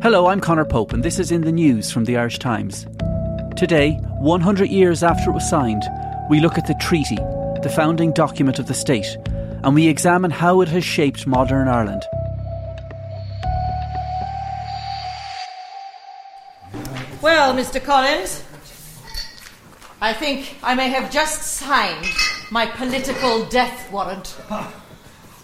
Hello, 0.00 0.28
I'm 0.28 0.40
Conor 0.40 0.64
Pope, 0.64 0.92
and 0.92 1.02
this 1.02 1.18
is 1.18 1.32
in 1.32 1.40
the 1.40 1.50
news 1.50 1.90
from 1.90 2.04
the 2.04 2.16
Irish 2.16 2.38
Times. 2.38 2.86
Today, 3.56 3.94
100 4.20 4.68
years 4.68 5.02
after 5.02 5.28
it 5.28 5.34
was 5.34 5.50
signed, 5.50 5.82
we 6.30 6.38
look 6.38 6.56
at 6.56 6.68
the 6.68 6.76
treaty, 6.80 7.16
the 7.64 7.72
founding 7.74 8.12
document 8.12 8.60
of 8.60 8.68
the 8.68 8.74
state, 8.74 9.08
and 9.64 9.74
we 9.74 9.88
examine 9.88 10.30
how 10.30 10.60
it 10.60 10.68
has 10.68 10.84
shaped 10.84 11.26
modern 11.26 11.66
Ireland. 11.66 12.04
Well, 17.20 17.52
Mr. 17.52 17.82
Collins, 17.82 18.44
I 20.00 20.12
think 20.12 20.58
I 20.62 20.76
may 20.76 20.90
have 20.90 21.10
just 21.10 21.42
signed 21.42 22.06
my 22.52 22.66
political 22.66 23.46
death 23.46 23.90
warrant. 23.90 24.36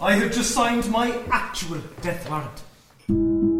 I 0.01 0.13
have 0.13 0.31
just 0.31 0.51
signed 0.51 0.89
my 0.89 1.13
actual 1.29 1.81
death 2.01 2.29
warrant. 2.29 3.54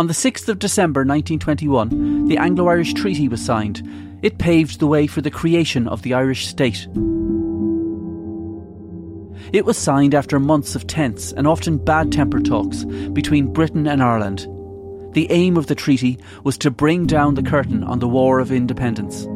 On 0.00 0.06
the 0.06 0.14
6th 0.14 0.48
of 0.48 0.58
December 0.58 1.00
1921, 1.00 2.26
the 2.26 2.38
Anglo 2.38 2.68
Irish 2.68 2.94
Treaty 2.94 3.28
was 3.28 3.44
signed. 3.44 3.86
It 4.22 4.38
paved 4.38 4.80
the 4.80 4.86
way 4.86 5.06
for 5.06 5.20
the 5.20 5.30
creation 5.30 5.86
of 5.86 6.00
the 6.00 6.14
Irish 6.14 6.46
state. 6.46 6.88
It 9.52 9.66
was 9.66 9.76
signed 9.76 10.14
after 10.14 10.40
months 10.40 10.74
of 10.74 10.86
tense 10.86 11.32
and 11.32 11.46
often 11.46 11.76
bad 11.76 12.12
tempered 12.12 12.46
talks 12.46 12.86
between 13.12 13.52
Britain 13.52 13.86
and 13.86 14.02
Ireland. 14.02 14.48
The 15.12 15.26
aim 15.30 15.58
of 15.58 15.66
the 15.66 15.74
treaty 15.74 16.18
was 16.44 16.56
to 16.56 16.70
bring 16.70 17.04
down 17.04 17.34
the 17.34 17.42
curtain 17.42 17.84
on 17.84 17.98
the 17.98 18.08
War 18.08 18.38
of 18.38 18.50
Independence. 18.50 19.26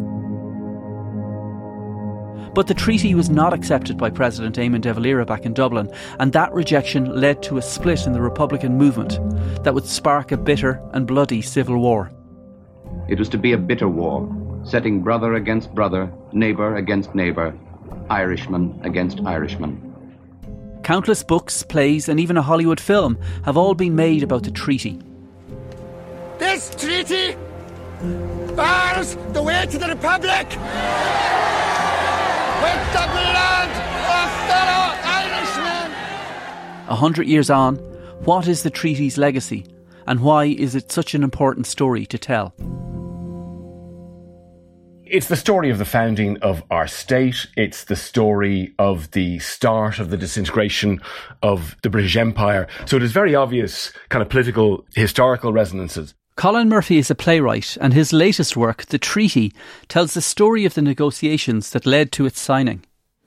But 2.54 2.68
the 2.68 2.74
treaty 2.74 3.16
was 3.16 3.30
not 3.30 3.52
accepted 3.52 3.98
by 3.98 4.10
President 4.10 4.56
Eamon 4.56 4.80
de 4.80 4.94
Valera 4.94 5.26
back 5.26 5.44
in 5.44 5.54
Dublin, 5.54 5.92
and 6.20 6.32
that 6.32 6.52
rejection 6.52 7.20
led 7.20 7.42
to 7.42 7.58
a 7.58 7.62
split 7.62 8.06
in 8.06 8.12
the 8.12 8.20
Republican 8.20 8.78
movement 8.78 9.18
that 9.64 9.74
would 9.74 9.86
spark 9.86 10.30
a 10.30 10.36
bitter 10.36 10.80
and 10.92 11.04
bloody 11.04 11.42
civil 11.42 11.78
war. 11.78 12.12
It 13.08 13.18
was 13.18 13.28
to 13.30 13.38
be 13.38 13.52
a 13.52 13.58
bitter 13.58 13.88
war, 13.88 14.28
setting 14.64 15.02
brother 15.02 15.34
against 15.34 15.74
brother, 15.74 16.12
neighbour 16.32 16.76
against 16.76 17.12
neighbour, 17.14 17.58
Irishman 18.08 18.80
against 18.84 19.20
Irishman. 19.22 19.90
Countless 20.84 21.24
books, 21.24 21.64
plays, 21.64 22.08
and 22.08 22.20
even 22.20 22.36
a 22.36 22.42
Hollywood 22.42 22.78
film 22.78 23.18
have 23.44 23.56
all 23.56 23.74
been 23.74 23.96
made 23.96 24.22
about 24.22 24.44
the 24.44 24.52
treaty. 24.52 25.00
This 26.38 26.72
treaty 26.76 27.36
bars 28.54 29.16
the 29.32 29.42
way 29.42 29.66
to 29.70 29.78
the 29.78 29.88
Republic 29.88 30.46
A 36.86 36.96
hundred 36.96 37.26
years 37.26 37.50
on, 37.50 37.76
what 38.24 38.46
is 38.46 38.62
the 38.62 38.70
treaty's 38.70 39.18
legacy, 39.18 39.66
and 40.06 40.20
why 40.20 40.44
is 40.44 40.74
it 40.74 40.92
such 40.92 41.14
an 41.14 41.22
important 41.22 41.66
story 41.66 42.06
to 42.06 42.18
tell? 42.18 42.54
It's 45.04 45.28
the 45.28 45.36
story 45.36 45.70
of 45.70 45.78
the 45.78 45.84
founding 45.84 46.38
of 46.38 46.62
our 46.70 46.86
state. 46.86 47.46
It's 47.56 47.84
the 47.84 47.96
story 47.96 48.74
of 48.78 49.10
the 49.10 49.38
start 49.38 49.98
of 49.98 50.10
the 50.10 50.16
disintegration 50.16 51.00
of 51.42 51.76
the 51.82 51.90
British 51.90 52.16
Empire. 52.16 52.68
So 52.86 52.96
it 52.96 53.02
has 53.02 53.12
very 53.12 53.34
obvious 53.34 53.92
kind 54.08 54.22
of 54.22 54.28
political, 54.28 54.84
historical 54.94 55.52
resonances. 55.52 56.14
Colin 56.36 56.68
Murphy 56.68 56.98
is 56.98 57.12
a 57.12 57.14
playwright, 57.14 57.78
and 57.80 57.94
his 57.94 58.12
latest 58.12 58.56
work, 58.56 58.86
The 58.86 58.98
Treaty, 58.98 59.52
tells 59.88 60.14
the 60.14 60.20
story 60.20 60.64
of 60.64 60.74
the 60.74 60.82
negotiations 60.82 61.70
that 61.70 61.86
led 61.86 62.10
to 62.12 62.26
its 62.26 62.40
signing. 62.40 62.82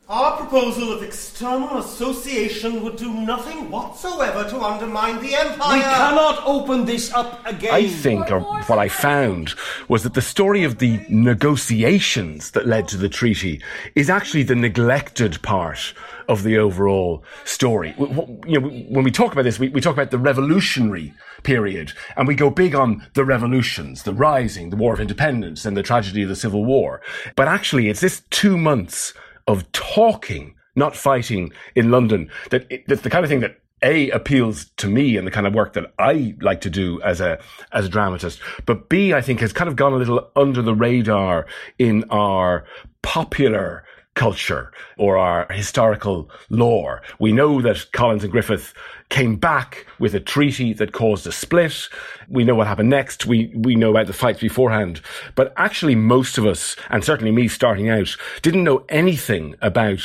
Our 0.09 0.37
proposal 0.37 0.91
of 0.93 1.03
external 1.03 1.79
association 1.79 2.81
would 2.83 2.95
do 2.97 3.13
nothing 3.13 3.69
whatsoever 3.69 4.49
to 4.49 4.59
undermine 4.59 5.21
the 5.21 5.35
empire. 5.35 5.77
We 5.77 5.83
cannot 5.83 6.43
open 6.45 6.85
this 6.85 7.13
up 7.13 7.45
again. 7.45 7.73
I 7.73 7.87
think, 7.87 8.29
or 8.31 8.41
what 8.41 8.79
I 8.79 8.87
found, 8.87 9.53
was 9.87 10.03
that 10.03 10.13
the 10.13 10.21
story 10.21 10.63
of 10.63 10.79
the 10.79 10.99
negotiations 11.09 12.51
that 12.51 12.67
led 12.67 12.87
to 12.89 12.97
the 12.97 13.09
treaty 13.09 13.61
is 13.95 14.09
actually 14.09 14.43
the 14.43 14.55
neglected 14.55 15.41
part 15.41 15.93
of 16.29 16.43
the 16.43 16.57
overall 16.57 17.23
story. 17.43 17.93
You 17.97 18.59
know, 18.59 18.67
when 18.67 19.03
we 19.03 19.11
talk 19.11 19.33
about 19.33 19.43
this, 19.43 19.59
we, 19.59 19.69
we 19.69 19.81
talk 19.81 19.93
about 19.93 20.11
the 20.11 20.17
revolutionary 20.17 21.13
period, 21.47 21.93
and 22.17 22.27
we 22.27 22.35
go 22.35 22.49
big 22.49 22.75
on 22.75 23.07
the 23.13 23.23
revolutions, 23.23 24.03
the 24.03 24.13
rising, 24.13 24.69
the 24.69 24.75
War 24.75 24.93
of 24.93 24.99
Independence, 24.99 25.65
and 25.65 25.77
the 25.77 25.81
tragedy 25.81 26.23
of 26.23 26.29
the 26.29 26.35
Civil 26.35 26.65
War. 26.65 27.01
But 27.37 27.47
actually, 27.47 27.87
it's 27.87 28.01
this 28.01 28.21
two 28.31 28.57
months 28.57 29.13
of 29.47 29.71
talking, 29.71 30.55
not 30.75 30.93
fighting 30.93 31.53
in 31.73 31.89
London, 31.89 32.29
that 32.49 32.69
it, 32.69 32.83
that's 32.87 33.01
the 33.01 33.09
kind 33.09 33.23
of 33.23 33.29
thing 33.29 33.39
that 33.39 33.61
a 33.81 34.09
appeals 34.09 34.65
to 34.75 34.89
me 34.89 35.15
and 35.15 35.25
the 35.25 35.31
kind 35.31 35.47
of 35.47 35.53
work 35.53 35.71
that 35.73 35.93
I 35.97 36.35
like 36.41 36.59
to 36.61 36.69
do 36.69 37.01
as 37.01 37.21
a 37.21 37.39
as 37.71 37.85
a 37.85 37.89
dramatist, 37.89 38.41
but 38.65 38.89
B 38.89 39.13
I 39.13 39.21
think 39.21 39.39
has 39.39 39.53
kind 39.53 39.69
of 39.69 39.77
gone 39.77 39.93
a 39.93 39.97
little 39.97 40.29
under 40.35 40.61
the 40.61 40.75
radar 40.75 41.45
in 41.79 42.03
our 42.09 42.65
popular 43.03 43.85
culture 44.17 44.71
or 44.97 45.15
our 45.17 45.47
historical 45.53 46.29
lore. 46.49 47.01
We 47.19 47.31
know 47.31 47.61
that 47.61 47.91
Collins 47.93 48.23
and 48.23 48.31
Griffith 48.31 48.73
came 49.09 49.37
back 49.37 49.85
with 49.99 50.13
a 50.15 50.19
treaty 50.19 50.73
that 50.73 50.91
caused 50.91 51.27
a 51.27 51.31
split. 51.31 51.87
We 52.27 52.43
know 52.43 52.55
what 52.55 52.67
happened 52.67 52.89
next. 52.89 53.25
We, 53.25 53.53
we 53.55 53.75
know 53.75 53.91
about 53.91 54.07
the 54.07 54.13
fights 54.13 54.41
beforehand. 54.41 55.01
But 55.35 55.53
actually 55.55 55.95
most 55.95 56.37
of 56.37 56.45
us, 56.45 56.75
and 56.89 57.03
certainly 57.03 57.31
me 57.31 57.47
starting 57.47 57.89
out, 57.89 58.17
didn't 58.41 58.63
know 58.63 58.83
anything 58.89 59.55
about 59.61 60.01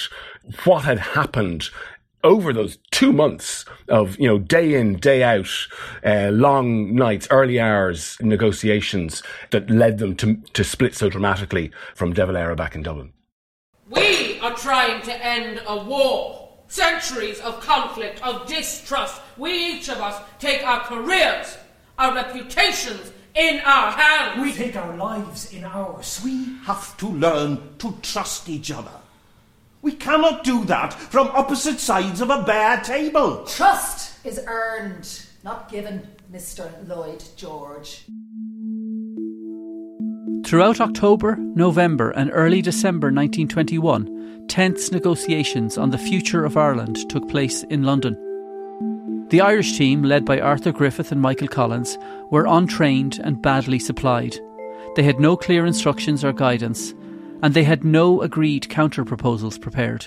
what 0.65 0.85
had 0.85 0.99
happened 0.99 1.71
over 2.23 2.53
those 2.53 2.79
two 2.91 3.13
months 3.13 3.65
of, 3.89 4.19
you 4.19 4.29
know, 4.29 4.39
day 4.39 4.75
in, 4.75 4.97
day 4.97 5.23
out, 5.23 5.49
uh, 6.05 6.29
long 6.31 6.95
nights, 6.95 7.27
early 7.31 7.59
hours 7.59 8.17
negotiations 8.21 9.23
that 9.51 9.71
led 9.71 9.99
them 9.99 10.15
to, 10.17 10.37
to 10.53 10.63
split 10.63 10.95
so 10.95 11.09
dramatically 11.09 11.73
from 11.95 12.13
De 12.13 12.25
Valera 12.25 12.55
back 12.55 12.75
in 12.75 12.83
Dublin. 12.83 13.13
We 13.93 14.41
are 14.41 14.55
trying 14.55 15.03
to 15.03 15.13
end 15.25 15.61
a 15.67 15.85
war. 15.85 16.49
Centuries 16.69 17.39
of 17.41 17.61
conflict, 17.61 18.23
of 18.27 18.47
distrust. 18.47 19.21
We, 19.37 19.75
each 19.75 19.91
of 19.91 19.99
us, 19.99 20.19
take 20.39 20.67
our 20.67 20.81
careers, 20.81 21.59
our 21.99 22.15
reputations 22.15 23.13
in 23.35 23.61
our 23.61 23.93
hands. 23.93 24.41
We 24.41 24.53
take 24.53 24.77
our 24.77 24.97
lives 24.97 25.53
in 25.53 25.65
ours. 25.65 26.23
We 26.25 26.57
have 26.65 26.97
to 26.99 27.09
learn 27.09 27.77
to 27.79 27.95
trust 28.01 28.49
each 28.49 28.71
other. 28.71 28.91
We 29.83 29.93
cannot 29.93 30.45
do 30.45 30.65
that 30.67 30.95
from 30.95 31.29
opposite 31.29 31.79
sides 31.79 32.23
of 32.23 32.31
a 32.31 32.43
bare 32.43 32.81
table. 32.81 33.45
Trust 33.45 34.25
is 34.25 34.41
earned, 34.47 35.27
not 35.45 35.71
given, 35.71 36.09
Mr. 36.33 36.71
Lloyd 36.89 37.23
George. 37.37 38.05
Throughout 40.53 40.83
October, 40.83 41.37
November, 41.39 42.11
and 42.11 42.31
early 42.31 42.61
December 42.61 43.07
1921, 43.07 44.45
tense 44.49 44.93
negotiations 44.93 45.79
on 45.79 45.89
the 45.89 45.97
future 45.97 46.45
of 46.45 46.59
Ireland 46.59 47.09
took 47.09 47.27
place 47.31 47.63
in 47.71 47.85
London. 47.85 48.19
The 49.31 49.41
Irish 49.41 49.79
team, 49.79 50.03
led 50.03 50.27
by 50.27 50.41
Arthur 50.41 50.71
Griffith 50.71 51.11
and 51.11 51.23
Michael 51.23 51.49
Collins, 51.49 51.97
were 52.31 52.45
untrained 52.47 53.19
and 53.25 53.41
badly 53.41 53.79
supplied. 53.79 54.37
They 54.95 55.03
had 55.03 55.19
no 55.19 55.39
clear 55.39 55.65
instructions 55.65 56.23
or 56.23 56.35
guidance, 56.35 56.93
and 57.43 57.55
they 57.55 57.65
had 57.65 57.83
no 57.83 58.21
agreed 58.21 58.69
counter 58.69 59.07
proposals 59.07 59.57
prepared. 59.57 60.07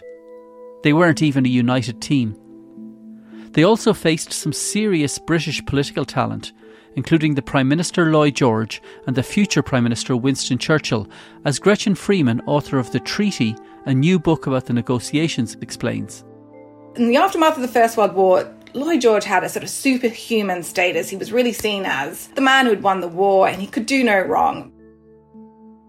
They 0.83 0.93
weren't 0.93 1.23
even 1.23 1.47
a 1.47 1.49
united 1.49 2.03
team. 2.03 2.39
They 3.53 3.63
also 3.63 3.93
faced 3.93 4.31
some 4.31 4.53
serious 4.53 5.17
British 5.17 5.65
political 5.65 6.05
talent 6.05 6.53
including 6.95 7.35
the 7.35 7.41
Prime 7.41 7.67
Minister 7.67 8.11
Lloyd 8.11 8.35
George 8.35 8.81
and 9.07 9.15
the 9.15 9.23
future 9.23 9.61
Prime 9.61 9.83
Minister 9.83 10.15
Winston 10.15 10.57
Churchill, 10.57 11.07
as 11.45 11.59
Gretchen 11.59 11.95
Friemann, 11.95 12.41
author 12.47 12.79
of 12.79 12.91
The 12.91 12.99
Treaty, 12.99 13.55
a 13.85 13.93
new 13.93 14.19
book 14.19 14.47
about 14.47 14.65
the 14.65 14.73
negotiations, 14.73 15.55
explains. 15.61 16.23
In 16.95 17.07
the 17.07 17.17
aftermath 17.17 17.55
of 17.55 17.61
the 17.61 17.67
First 17.67 17.97
World 17.97 18.13
War, 18.13 18.51
Lloyd 18.73 19.01
George 19.01 19.23
had 19.23 19.43
a 19.43 19.49
sort 19.49 19.63
of 19.63 19.69
superhuman 19.69 20.63
status. 20.63 21.09
He 21.09 21.15
was 21.15 21.31
really 21.31 21.53
seen 21.53 21.85
as 21.85 22.27
the 22.29 22.41
man 22.41 22.65
who'd 22.65 22.83
won 22.83 22.99
the 22.99 23.07
war 23.07 23.47
and 23.47 23.61
he 23.61 23.67
could 23.67 23.85
do 23.85 24.03
no 24.03 24.19
wrong. 24.21 24.71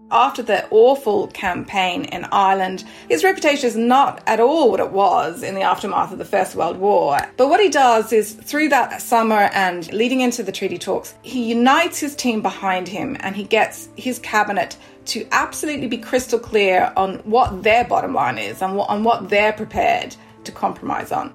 After 0.09 0.41
the 0.41 0.65
awful 0.69 1.27
campaign 1.27 2.05
in 2.05 2.25
Ireland, 2.31 2.85
his 3.09 3.25
reputation 3.25 3.67
is 3.67 3.75
not 3.75 4.23
at 4.25 4.39
all 4.39 4.71
what 4.71 4.79
it 4.79 4.91
was 4.91 5.43
in 5.43 5.53
the 5.53 5.63
aftermath 5.63 6.13
of 6.13 6.17
the 6.17 6.23
First 6.23 6.55
World 6.55 6.77
War. 6.77 7.17
But 7.35 7.49
what 7.49 7.59
he 7.59 7.67
does 7.67 8.13
is, 8.13 8.31
through 8.31 8.69
that 8.69 9.01
summer 9.01 9.49
and 9.53 9.91
leading 9.91 10.21
into 10.21 10.43
the 10.43 10.51
treaty 10.53 10.77
talks, 10.77 11.13
he 11.23 11.49
unites 11.49 11.99
his 11.99 12.15
team 12.15 12.41
behind 12.41 12.87
him 12.87 13.17
and 13.19 13.35
he 13.35 13.43
gets 13.43 13.89
his 13.97 14.19
cabinet 14.19 14.77
to 15.07 15.27
absolutely 15.31 15.87
be 15.87 15.97
crystal 15.97 16.39
clear 16.39 16.93
on 16.95 17.15
what 17.19 17.63
their 17.63 17.83
bottom 17.83 18.13
line 18.13 18.37
is 18.37 18.61
and 18.61 18.79
on 18.79 19.03
what 19.03 19.27
they're 19.27 19.53
prepared 19.53 20.15
to 20.45 20.51
compromise 20.53 21.11
on. 21.11 21.33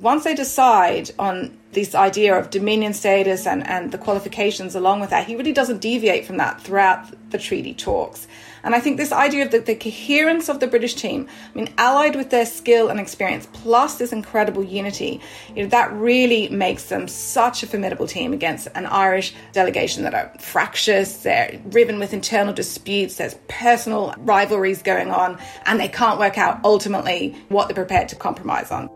Once 0.00 0.24
they 0.24 0.34
decide 0.34 1.10
on 1.18 1.56
this 1.72 1.94
idea 1.94 2.38
of 2.38 2.50
dominion 2.50 2.92
status 2.92 3.46
and, 3.46 3.66
and 3.66 3.92
the 3.92 3.98
qualifications 3.98 4.74
along 4.74 5.00
with 5.00 5.08
that, 5.08 5.26
he 5.26 5.36
really 5.36 5.52
doesn't 5.52 5.80
deviate 5.80 6.26
from 6.26 6.36
that 6.36 6.60
throughout 6.60 7.06
the 7.30 7.38
treaty 7.38 7.72
talks. 7.72 8.26
And 8.62 8.74
I 8.74 8.80
think 8.80 8.98
this 8.98 9.12
idea 9.12 9.44
of 9.44 9.52
the, 9.52 9.60
the, 9.60 9.74
coherence 9.74 10.50
of 10.50 10.60
the 10.60 10.66
British 10.66 10.94
team, 10.94 11.28
I 11.54 11.56
mean, 11.56 11.72
allied 11.78 12.14
with 12.14 12.28
their 12.28 12.44
skill 12.44 12.88
and 12.88 13.00
experience, 13.00 13.48
plus 13.52 13.96
this 13.96 14.12
incredible 14.12 14.62
unity, 14.62 15.20
you 15.54 15.62
know, 15.62 15.68
that 15.70 15.92
really 15.92 16.48
makes 16.50 16.90
them 16.90 17.08
such 17.08 17.62
a 17.62 17.66
formidable 17.66 18.06
team 18.06 18.34
against 18.34 18.68
an 18.74 18.84
Irish 18.86 19.34
delegation 19.52 20.02
that 20.02 20.14
are 20.14 20.30
fractious, 20.38 21.18
they're 21.18 21.58
riven 21.66 21.98
with 21.98 22.12
internal 22.12 22.52
disputes, 22.52 23.16
there's 23.16 23.36
personal 23.48 24.14
rivalries 24.18 24.82
going 24.82 25.10
on, 25.10 25.38
and 25.64 25.80
they 25.80 25.88
can't 25.88 26.18
work 26.18 26.36
out 26.36 26.60
ultimately 26.64 27.34
what 27.48 27.68
they're 27.68 27.74
prepared 27.74 28.08
to 28.10 28.16
compromise 28.16 28.70
on. 28.70 28.90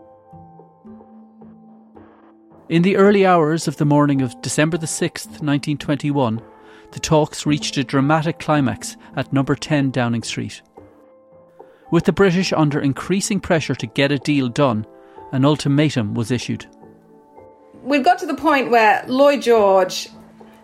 In 2.71 2.83
the 2.83 2.95
early 2.95 3.25
hours 3.25 3.67
of 3.67 3.75
the 3.75 3.83
morning 3.83 4.21
of 4.21 4.41
December 4.41 4.77
the 4.77 4.85
6th, 4.85 5.41
1921, 5.41 6.41
the 6.93 7.01
talks 7.01 7.45
reached 7.45 7.75
a 7.75 7.83
dramatic 7.83 8.39
climax 8.39 8.95
at 9.17 9.33
number 9.33 9.55
10 9.55 9.91
Downing 9.91 10.23
Street. 10.23 10.61
With 11.91 12.05
the 12.05 12.13
British 12.13 12.53
under 12.53 12.79
increasing 12.79 13.41
pressure 13.41 13.75
to 13.75 13.85
get 13.85 14.13
a 14.13 14.17
deal 14.17 14.47
done, 14.47 14.87
an 15.33 15.43
ultimatum 15.43 16.13
was 16.13 16.31
issued. 16.31 16.65
We've 17.83 18.05
got 18.05 18.19
to 18.19 18.25
the 18.25 18.35
point 18.35 18.71
where 18.71 19.03
Lloyd 19.05 19.41
George 19.41 20.07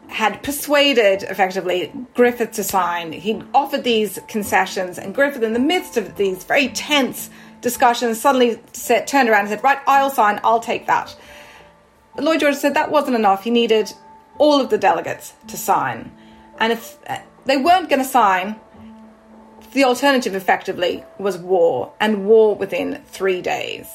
had 0.08 0.42
persuaded, 0.44 1.24
effectively, 1.24 1.92
Griffith 2.14 2.54
to 2.54 2.64
sign. 2.64 3.12
He'd 3.12 3.44
offered 3.54 3.84
these 3.84 4.18
concessions, 4.30 4.98
and 4.98 5.14
Griffith, 5.14 5.44
in 5.44 5.52
the 5.52 5.60
midst 5.60 5.98
of 5.98 6.16
these 6.16 6.46
very 6.46 6.70
tense 6.70 7.30
discussions, 7.60 8.22
suddenly 8.22 8.62
said, 8.72 9.08
turned 9.08 9.28
around 9.28 9.42
and 9.42 9.50
said, 9.50 9.62
Right, 9.62 9.80
I'll 9.86 10.10
sign, 10.10 10.40
I'll 10.46 10.62
take 10.62 10.88
that. 10.88 11.14
Lloyd 12.18 12.40
George 12.40 12.56
said 12.56 12.74
that 12.74 12.92
wasn't 12.92 13.16
enough. 13.16 13.44
He 13.44 13.52
needed 13.52 13.94
all 14.38 14.62
of 14.62 14.70
the 14.70 14.78
delegates 14.78 15.34
to 15.48 15.58
sign. 15.58 16.12
And 16.60 16.74
if 16.74 16.98
uh, 17.08 17.20
they 17.46 17.58
weren't 17.58 17.90
going 17.90 18.02
to 18.02 18.08
sign, 18.08 18.60
the 19.74 19.84
alternative 19.84 20.36
effectively 20.36 21.04
was 21.20 21.38
war, 21.38 21.94
and 22.00 22.26
war 22.26 22.56
within 22.56 23.04
three 23.06 23.42
days. 23.42 23.88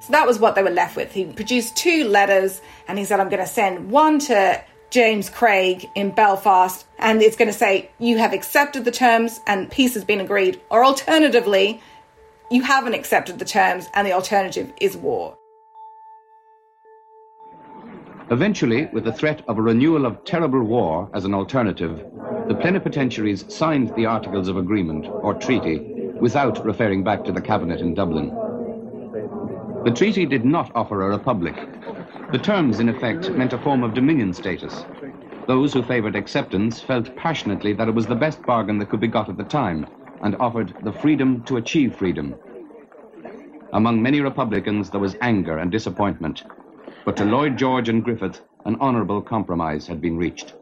So 0.00 0.12
that 0.12 0.26
was 0.26 0.38
what 0.38 0.54
they 0.54 0.62
were 0.62 0.70
left 0.70 0.96
with. 0.96 1.12
He 1.12 1.24
produced 1.24 1.76
two 1.76 2.04
letters 2.04 2.60
and 2.86 2.98
he 2.98 3.04
said, 3.04 3.18
I'm 3.18 3.28
going 3.28 3.42
to 3.42 3.50
send 3.50 3.90
one 3.90 4.20
to 4.20 4.62
James 4.90 5.28
Craig 5.28 5.90
in 5.96 6.12
Belfast, 6.12 6.86
and 6.98 7.20
it's 7.20 7.36
going 7.36 7.50
to 7.50 7.58
say, 7.58 7.90
You 7.98 8.18
have 8.18 8.32
accepted 8.32 8.84
the 8.84 8.92
terms 8.92 9.40
and 9.46 9.68
peace 9.68 9.94
has 9.94 10.04
been 10.04 10.20
agreed. 10.20 10.60
Or 10.70 10.84
alternatively, 10.84 11.82
you 12.50 12.62
haven't 12.62 12.94
accepted 12.94 13.38
the 13.38 13.44
terms 13.44 13.88
and 13.94 14.06
the 14.06 14.12
alternative 14.12 14.72
is 14.80 14.96
war. 14.96 15.36
Eventually, 18.30 18.86
with 18.92 19.04
the 19.04 19.12
threat 19.12 19.42
of 19.48 19.58
a 19.58 19.62
renewal 19.62 20.04
of 20.04 20.24
terrible 20.24 20.62
war 20.62 21.08
as 21.14 21.24
an 21.24 21.34
alternative, 21.34 22.04
the 22.48 22.54
plenipotentiaries 22.54 23.52
signed 23.52 23.94
the 23.94 24.06
Articles 24.06 24.48
of 24.48 24.56
Agreement, 24.56 25.06
or 25.06 25.34
treaty, 25.34 25.78
without 26.20 26.64
referring 26.64 27.04
back 27.04 27.24
to 27.24 27.32
the 27.32 27.40
cabinet 27.40 27.80
in 27.80 27.94
Dublin. 27.94 28.28
The 29.84 29.92
treaty 29.92 30.26
did 30.26 30.44
not 30.44 30.72
offer 30.74 31.02
a 31.02 31.16
republic. 31.16 31.54
The 32.32 32.38
terms, 32.38 32.80
in 32.80 32.88
effect, 32.88 33.30
meant 33.30 33.52
a 33.52 33.58
form 33.58 33.84
of 33.84 33.94
dominion 33.94 34.32
status. 34.32 34.84
Those 35.46 35.72
who 35.72 35.82
favoured 35.82 36.16
acceptance 36.16 36.80
felt 36.80 37.14
passionately 37.16 37.72
that 37.74 37.88
it 37.88 37.94
was 37.94 38.06
the 38.06 38.16
best 38.16 38.42
bargain 38.42 38.78
that 38.78 38.88
could 38.88 39.00
be 39.00 39.06
got 39.06 39.28
at 39.28 39.36
the 39.36 39.44
time 39.44 39.86
and 40.22 40.36
offered 40.36 40.74
the 40.82 40.92
freedom 40.92 41.42
to 41.44 41.56
achieve 41.56 41.96
freedom. 41.96 42.34
Among 43.72 44.02
many 44.02 44.20
Republicans, 44.20 44.90
there 44.90 45.00
was 45.00 45.16
anger 45.20 45.58
and 45.58 45.70
disappointment 45.70 46.44
but 47.06 47.16
to 47.16 47.24
Lloyd 47.24 47.56
George 47.56 47.88
and 47.88 48.04
Griffith, 48.04 48.42
an 48.64 48.76
honourable 48.80 49.22
compromise 49.22 49.86
had 49.86 50.00
been 50.00 50.18
reached. 50.18 50.54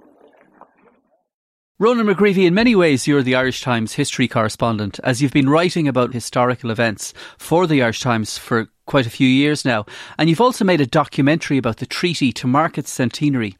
Ronan 1.79 2.07
McGreevy, 2.07 2.45
in 2.47 2.55
many 2.55 2.77
ways, 2.77 3.07
you're 3.07 3.23
the 3.23 3.35
Irish 3.35 3.63
Times 3.63 3.95
history 3.95 4.29
correspondent, 4.29 5.01
as 5.03 5.21
you've 5.21 5.33
been 5.33 5.49
writing 5.49 5.89
about 5.89 6.13
historical 6.13 6.71
events 6.71 7.15
for 7.39 7.67
the 7.67 7.83
Irish 7.83 8.01
Times 8.01 8.37
for 8.37 8.69
quite 8.85 9.07
a 9.07 9.11
few 9.11 9.27
years 9.27 9.65
now, 9.65 9.87
and 10.19 10.29
you've 10.29 10.41
also 10.41 10.67
made 10.67 10.83
a 10.83 10.87
documentary 10.87 11.57
about 11.57 11.79
the 11.79 11.87
treaty 11.87 12.31
to 12.31 12.47
mark 12.47 12.77
its 12.77 12.91
centenary. 12.91 13.57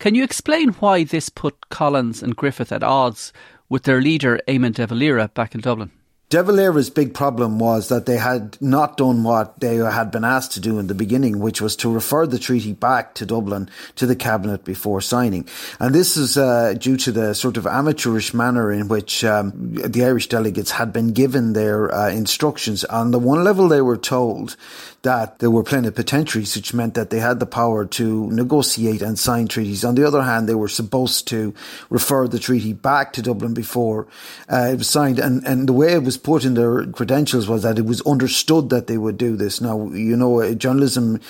Can 0.00 0.16
you 0.16 0.24
explain 0.24 0.70
why 0.70 1.04
this 1.04 1.28
put 1.28 1.70
Collins 1.70 2.20
and 2.20 2.34
Griffith 2.34 2.72
at 2.72 2.82
odds 2.82 3.32
with 3.72 3.84
their 3.84 4.02
leader, 4.02 4.38
Eamon 4.46 4.74
de 4.74 4.86
Valera, 4.86 5.30
back 5.32 5.54
in 5.54 5.62
Dublin? 5.62 5.90
De 6.32 6.42
Valera's 6.42 6.88
big 6.88 7.12
problem 7.12 7.58
was 7.58 7.90
that 7.90 8.06
they 8.06 8.16
had 8.16 8.56
not 8.58 8.96
done 8.96 9.22
what 9.22 9.60
they 9.60 9.76
had 9.76 10.10
been 10.10 10.24
asked 10.24 10.52
to 10.52 10.60
do 10.60 10.78
in 10.78 10.86
the 10.86 10.94
beginning, 10.94 11.40
which 11.40 11.60
was 11.60 11.76
to 11.76 11.92
refer 11.92 12.26
the 12.26 12.38
treaty 12.38 12.72
back 12.72 13.14
to 13.14 13.26
Dublin 13.26 13.68
to 13.96 14.06
the 14.06 14.16
cabinet 14.16 14.64
before 14.64 15.02
signing. 15.02 15.46
And 15.78 15.94
this 15.94 16.16
is 16.16 16.38
uh, 16.38 16.72
due 16.72 16.96
to 16.96 17.12
the 17.12 17.34
sort 17.34 17.58
of 17.58 17.66
amateurish 17.66 18.32
manner 18.32 18.72
in 18.72 18.88
which 18.88 19.22
um, 19.24 19.52
the 19.74 20.06
Irish 20.06 20.28
delegates 20.28 20.70
had 20.70 20.90
been 20.90 21.12
given 21.12 21.52
their 21.52 21.94
uh, 21.94 22.08
instructions. 22.08 22.82
On 22.84 23.10
the 23.10 23.18
one 23.18 23.44
level, 23.44 23.68
they 23.68 23.82
were 23.82 23.98
told 23.98 24.56
that 25.02 25.40
they 25.40 25.48
were 25.48 25.64
plenipotentiaries, 25.64 26.56
which 26.56 26.72
meant 26.72 26.94
that 26.94 27.10
they 27.10 27.18
had 27.18 27.40
the 27.40 27.46
power 27.46 27.84
to 27.84 28.30
negotiate 28.30 29.02
and 29.02 29.18
sign 29.18 29.48
treaties. 29.48 29.84
On 29.84 29.96
the 29.96 30.06
other 30.06 30.22
hand, 30.22 30.48
they 30.48 30.54
were 30.54 30.68
supposed 30.68 31.28
to 31.28 31.52
refer 31.90 32.28
the 32.28 32.38
treaty 32.38 32.72
back 32.72 33.12
to 33.12 33.22
Dublin 33.22 33.52
before 33.52 34.06
uh, 34.50 34.70
it 34.72 34.78
was 34.78 34.88
signed. 34.88 35.18
And, 35.18 35.44
and 35.44 35.68
the 35.68 35.72
way 35.72 35.92
it 35.92 36.04
was 36.04 36.16
put 36.22 36.44
in 36.44 36.54
their 36.54 36.86
credentials 36.86 37.48
was 37.48 37.62
that 37.62 37.78
it 37.78 37.86
was 37.86 38.00
understood 38.02 38.70
that 38.70 38.86
they 38.86 38.98
would 38.98 39.18
do 39.18 39.36
this. 39.36 39.60
Now, 39.60 39.88
you 39.90 40.16
know, 40.16 40.40
uh, 40.40 40.54
journalism, 40.54 41.20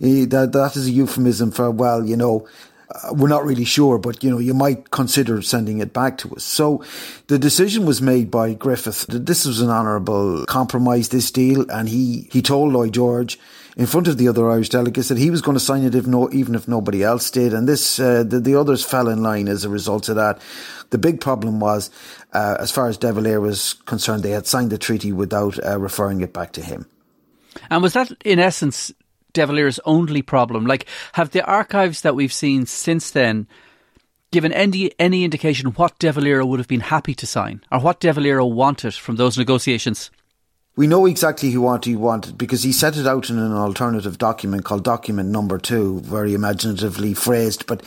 eh, 0.00 0.26
that, 0.26 0.50
that 0.52 0.76
is 0.76 0.86
a 0.86 0.90
euphemism 0.90 1.50
for, 1.50 1.70
well, 1.70 2.04
you 2.04 2.16
know, 2.16 2.48
uh, 2.90 3.14
we're 3.14 3.28
not 3.28 3.44
really 3.44 3.64
sure, 3.64 3.98
but 3.98 4.24
you 4.24 4.30
know, 4.30 4.38
you 4.38 4.54
might 4.54 4.90
consider 4.90 5.40
sending 5.42 5.78
it 5.78 5.92
back 5.92 6.18
to 6.18 6.34
us. 6.34 6.42
So 6.42 6.82
the 7.28 7.38
decision 7.38 7.86
was 7.86 8.02
made 8.02 8.30
by 8.30 8.54
Griffith 8.54 9.06
that 9.08 9.26
this 9.26 9.46
was 9.46 9.60
an 9.60 9.70
honourable 9.70 10.44
compromise, 10.46 11.10
this 11.10 11.30
deal, 11.30 11.70
and 11.70 11.88
he, 11.88 12.28
he 12.32 12.42
told 12.42 12.72
Lloyd 12.72 12.94
George 12.94 13.38
in 13.80 13.86
front 13.86 14.08
of 14.08 14.18
the 14.18 14.28
other 14.28 14.50
Irish 14.50 14.68
delegates 14.68 15.08
that 15.08 15.16
he 15.16 15.30
was 15.30 15.40
going 15.40 15.56
to 15.56 15.64
sign 15.64 15.84
it 15.84 15.94
if 15.94 16.06
no, 16.06 16.30
even 16.32 16.54
if 16.54 16.68
nobody 16.68 17.02
else 17.02 17.30
did. 17.30 17.54
And 17.54 17.66
this, 17.66 17.98
uh, 17.98 18.24
the, 18.24 18.38
the 18.38 18.54
others 18.54 18.84
fell 18.84 19.08
in 19.08 19.22
line 19.22 19.48
as 19.48 19.64
a 19.64 19.70
result 19.70 20.10
of 20.10 20.16
that. 20.16 20.38
The 20.90 20.98
big 20.98 21.18
problem 21.18 21.60
was, 21.60 21.90
uh, 22.34 22.58
as 22.60 22.70
far 22.70 22.88
as 22.88 22.98
De 22.98 23.10
Valera 23.10 23.40
was 23.40 23.72
concerned, 23.86 24.22
they 24.22 24.32
had 24.32 24.46
signed 24.46 24.68
the 24.68 24.76
treaty 24.76 25.12
without 25.12 25.58
uh, 25.64 25.78
referring 25.78 26.20
it 26.20 26.34
back 26.34 26.52
to 26.52 26.60
him. 26.60 26.90
And 27.70 27.82
was 27.82 27.94
that, 27.94 28.12
in 28.22 28.38
essence, 28.38 28.92
De 29.32 29.46
Valera's 29.46 29.80
only 29.86 30.20
problem? 30.20 30.66
Like, 30.66 30.84
have 31.14 31.30
the 31.30 31.42
archives 31.46 32.02
that 32.02 32.14
we've 32.14 32.34
seen 32.34 32.66
since 32.66 33.10
then 33.10 33.48
given 34.30 34.52
any 34.52 34.92
any 35.00 35.24
indication 35.24 35.70
what 35.70 35.98
De 35.98 36.12
Valera 36.12 36.44
would 36.44 36.60
have 36.60 36.68
been 36.68 36.80
happy 36.80 37.14
to 37.14 37.26
sign 37.26 37.64
or 37.72 37.80
what 37.80 37.98
De 37.98 38.12
Valera 38.12 38.46
wanted 38.46 38.92
from 38.92 39.16
those 39.16 39.38
negotiations? 39.38 40.10
We 40.80 40.86
know 40.86 41.04
exactly 41.04 41.54
what 41.58 41.84
he 41.84 41.94
wanted 41.94 42.38
because 42.38 42.62
he 42.62 42.72
set 42.72 42.96
it 42.96 43.06
out 43.06 43.28
in 43.28 43.38
an 43.38 43.52
alternative 43.52 44.16
document 44.16 44.64
called 44.64 44.82
Document 44.82 45.28
Number 45.28 45.58
Two, 45.58 46.00
very 46.00 46.32
imaginatively 46.32 47.12
phrased. 47.12 47.66
But 47.66 47.82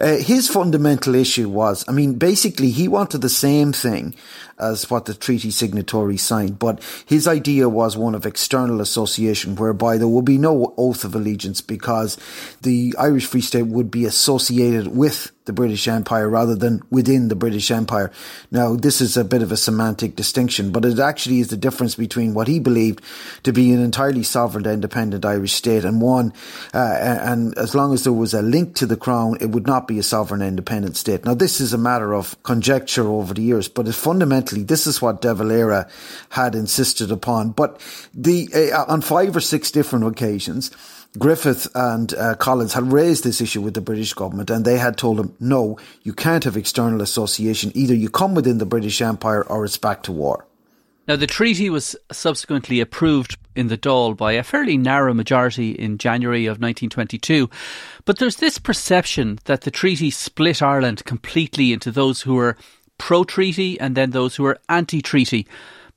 uh, 0.00 0.16
his 0.16 0.48
fundamental 0.48 1.14
issue 1.14 1.48
was, 1.48 1.84
I 1.86 1.92
mean, 1.92 2.14
basically, 2.14 2.70
he 2.70 2.88
wanted 2.88 3.20
the 3.20 3.28
same 3.28 3.72
thing 3.72 4.16
as 4.58 4.90
what 4.90 5.04
the 5.04 5.14
treaty 5.14 5.50
signatories 5.50 6.22
signed, 6.22 6.58
but 6.58 6.82
his 7.04 7.28
idea 7.28 7.68
was 7.68 7.96
one 7.96 8.14
of 8.14 8.26
external 8.26 8.80
association, 8.80 9.56
whereby 9.56 9.96
there 9.96 10.08
would 10.08 10.24
be 10.24 10.38
no 10.38 10.74
oath 10.76 11.04
of 11.04 11.14
allegiance 11.14 11.60
because 11.60 12.16
the 12.62 12.94
Irish 12.98 13.26
Free 13.26 13.40
State 13.40 13.66
would 13.66 13.90
be 13.90 14.04
associated 14.04 14.88
with 14.88 15.32
the 15.46 15.52
British 15.52 15.86
Empire 15.86 16.28
rather 16.28 16.56
than 16.56 16.82
within 16.90 17.28
the 17.28 17.36
British 17.36 17.70
Empire. 17.70 18.10
Now, 18.50 18.74
this 18.74 19.00
is 19.00 19.16
a 19.16 19.24
bit 19.24 19.42
of 19.42 19.52
a 19.52 19.56
semantic 19.56 20.16
distinction, 20.16 20.72
but 20.72 20.84
it 20.84 20.98
actually 20.98 21.38
is 21.38 21.48
the 21.48 21.56
difference 21.56 21.94
between 21.94 22.34
what 22.34 22.48
he 22.48 22.58
believed 22.58 23.00
to 23.44 23.52
be 23.52 23.72
an 23.72 23.80
entirely 23.80 24.24
sovereign, 24.24 24.66
independent 24.66 25.24
Irish 25.24 25.52
state 25.52 25.84
and 25.84 26.00
one, 26.00 26.32
uh, 26.74 26.96
and 26.98 27.56
as 27.56 27.74
long 27.74 27.94
as 27.94 28.02
there 28.02 28.12
was 28.12 28.34
a 28.34 28.42
link 28.42 28.74
to 28.74 28.86
the 28.86 28.96
crown, 28.96 29.36
it 29.40 29.50
would 29.50 29.66
not 29.66 29.86
be 29.86 29.98
a 29.98 30.02
sovereign, 30.02 30.42
independent 30.42 30.96
state. 30.96 31.24
Now, 31.24 31.34
this 31.34 31.60
is 31.60 31.72
a 31.72 31.78
matter 31.78 32.12
of 32.12 32.40
conjecture 32.42 33.06
over 33.06 33.32
the 33.32 33.42
years, 33.42 33.68
but 33.68 33.86
fundamentally, 33.94 34.45
this 34.50 34.86
is 34.86 35.02
what 35.02 35.22
De 35.22 35.34
Valera 35.34 35.88
had 36.30 36.54
insisted 36.54 37.10
upon. 37.10 37.50
But 37.50 37.80
the 38.14 38.48
uh, 38.52 38.84
on 38.86 39.00
five 39.00 39.36
or 39.36 39.40
six 39.40 39.70
different 39.70 40.06
occasions, 40.06 40.70
Griffith 41.18 41.68
and 41.74 42.12
uh, 42.14 42.34
Collins 42.34 42.74
had 42.74 42.92
raised 42.92 43.24
this 43.24 43.40
issue 43.40 43.60
with 43.60 43.74
the 43.74 43.80
British 43.80 44.12
government 44.12 44.50
and 44.50 44.64
they 44.64 44.78
had 44.78 44.96
told 44.96 45.18
him, 45.18 45.34
no, 45.40 45.78
you 46.02 46.12
can't 46.12 46.44
have 46.44 46.56
external 46.56 47.02
association. 47.02 47.72
Either 47.74 47.94
you 47.94 48.08
come 48.08 48.34
within 48.34 48.58
the 48.58 48.66
British 48.66 49.00
Empire 49.00 49.42
or 49.42 49.64
it's 49.64 49.78
back 49.78 50.02
to 50.04 50.12
war. 50.12 50.46
Now, 51.08 51.14
the 51.14 51.28
treaty 51.28 51.70
was 51.70 51.94
subsequently 52.10 52.80
approved 52.80 53.36
in 53.54 53.68
the 53.68 53.78
Dáil 53.78 54.16
by 54.16 54.32
a 54.32 54.42
fairly 54.42 54.76
narrow 54.76 55.14
majority 55.14 55.70
in 55.70 55.98
January 55.98 56.46
of 56.46 56.58
1922. 56.58 57.48
But 58.04 58.18
there's 58.18 58.36
this 58.36 58.58
perception 58.58 59.38
that 59.44 59.60
the 59.60 59.70
treaty 59.70 60.10
split 60.10 60.62
Ireland 60.62 61.04
completely 61.04 61.72
into 61.72 61.92
those 61.92 62.22
who 62.22 62.34
were 62.34 62.56
pro 62.98 63.24
treaty 63.24 63.78
and 63.80 63.96
then 63.96 64.10
those 64.10 64.36
who 64.36 64.44
are 64.44 64.58
anti 64.68 65.00
treaty. 65.00 65.46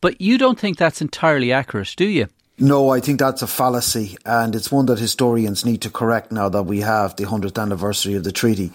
But 0.02 0.22
you 0.22 0.38
don't 0.38 0.60
think 0.60 0.78
that's 0.78 1.02
entirely 1.02 1.52
accurate, 1.52 1.94
do 1.98 2.06
you? 2.06 2.28
No, 2.62 2.90
I 2.90 3.00
think 3.00 3.20
that's 3.20 3.42
a 3.42 3.48
fallacy, 3.48 4.18
and 4.26 4.54
it's 4.54 4.70
one 4.70 4.86
that 4.88 5.00
historians 5.00 5.64
need 5.64 5.82
to 5.84 5.90
correct 5.90 6.30
now 6.30 6.50
that 6.50 6.64
we 6.64 6.82
have 6.82 7.16
the 7.16 7.24
100th 7.24 7.58
anniversary 7.58 8.16
of 8.16 8.26
the 8.26 8.34
treaty. 8.34 8.74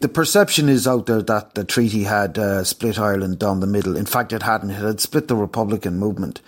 The 0.00 0.08
perception 0.08 0.68
is 0.68 0.88
out 0.88 1.06
there 1.06 1.22
that 1.22 1.54
the 1.54 1.62
treaty 1.62 2.02
had 2.02 2.36
uh, 2.38 2.64
split 2.64 2.98
Ireland 2.98 3.38
down 3.38 3.60
the 3.60 3.68
middle. 3.68 3.96
In 3.96 4.04
fact, 4.04 4.32
it 4.32 4.42
hadn't. 4.42 4.70
It 4.70 4.82
had 4.82 5.00
split 5.00 5.28
the 5.28 5.36
Republican 5.36 5.96
movement. 5.96 6.40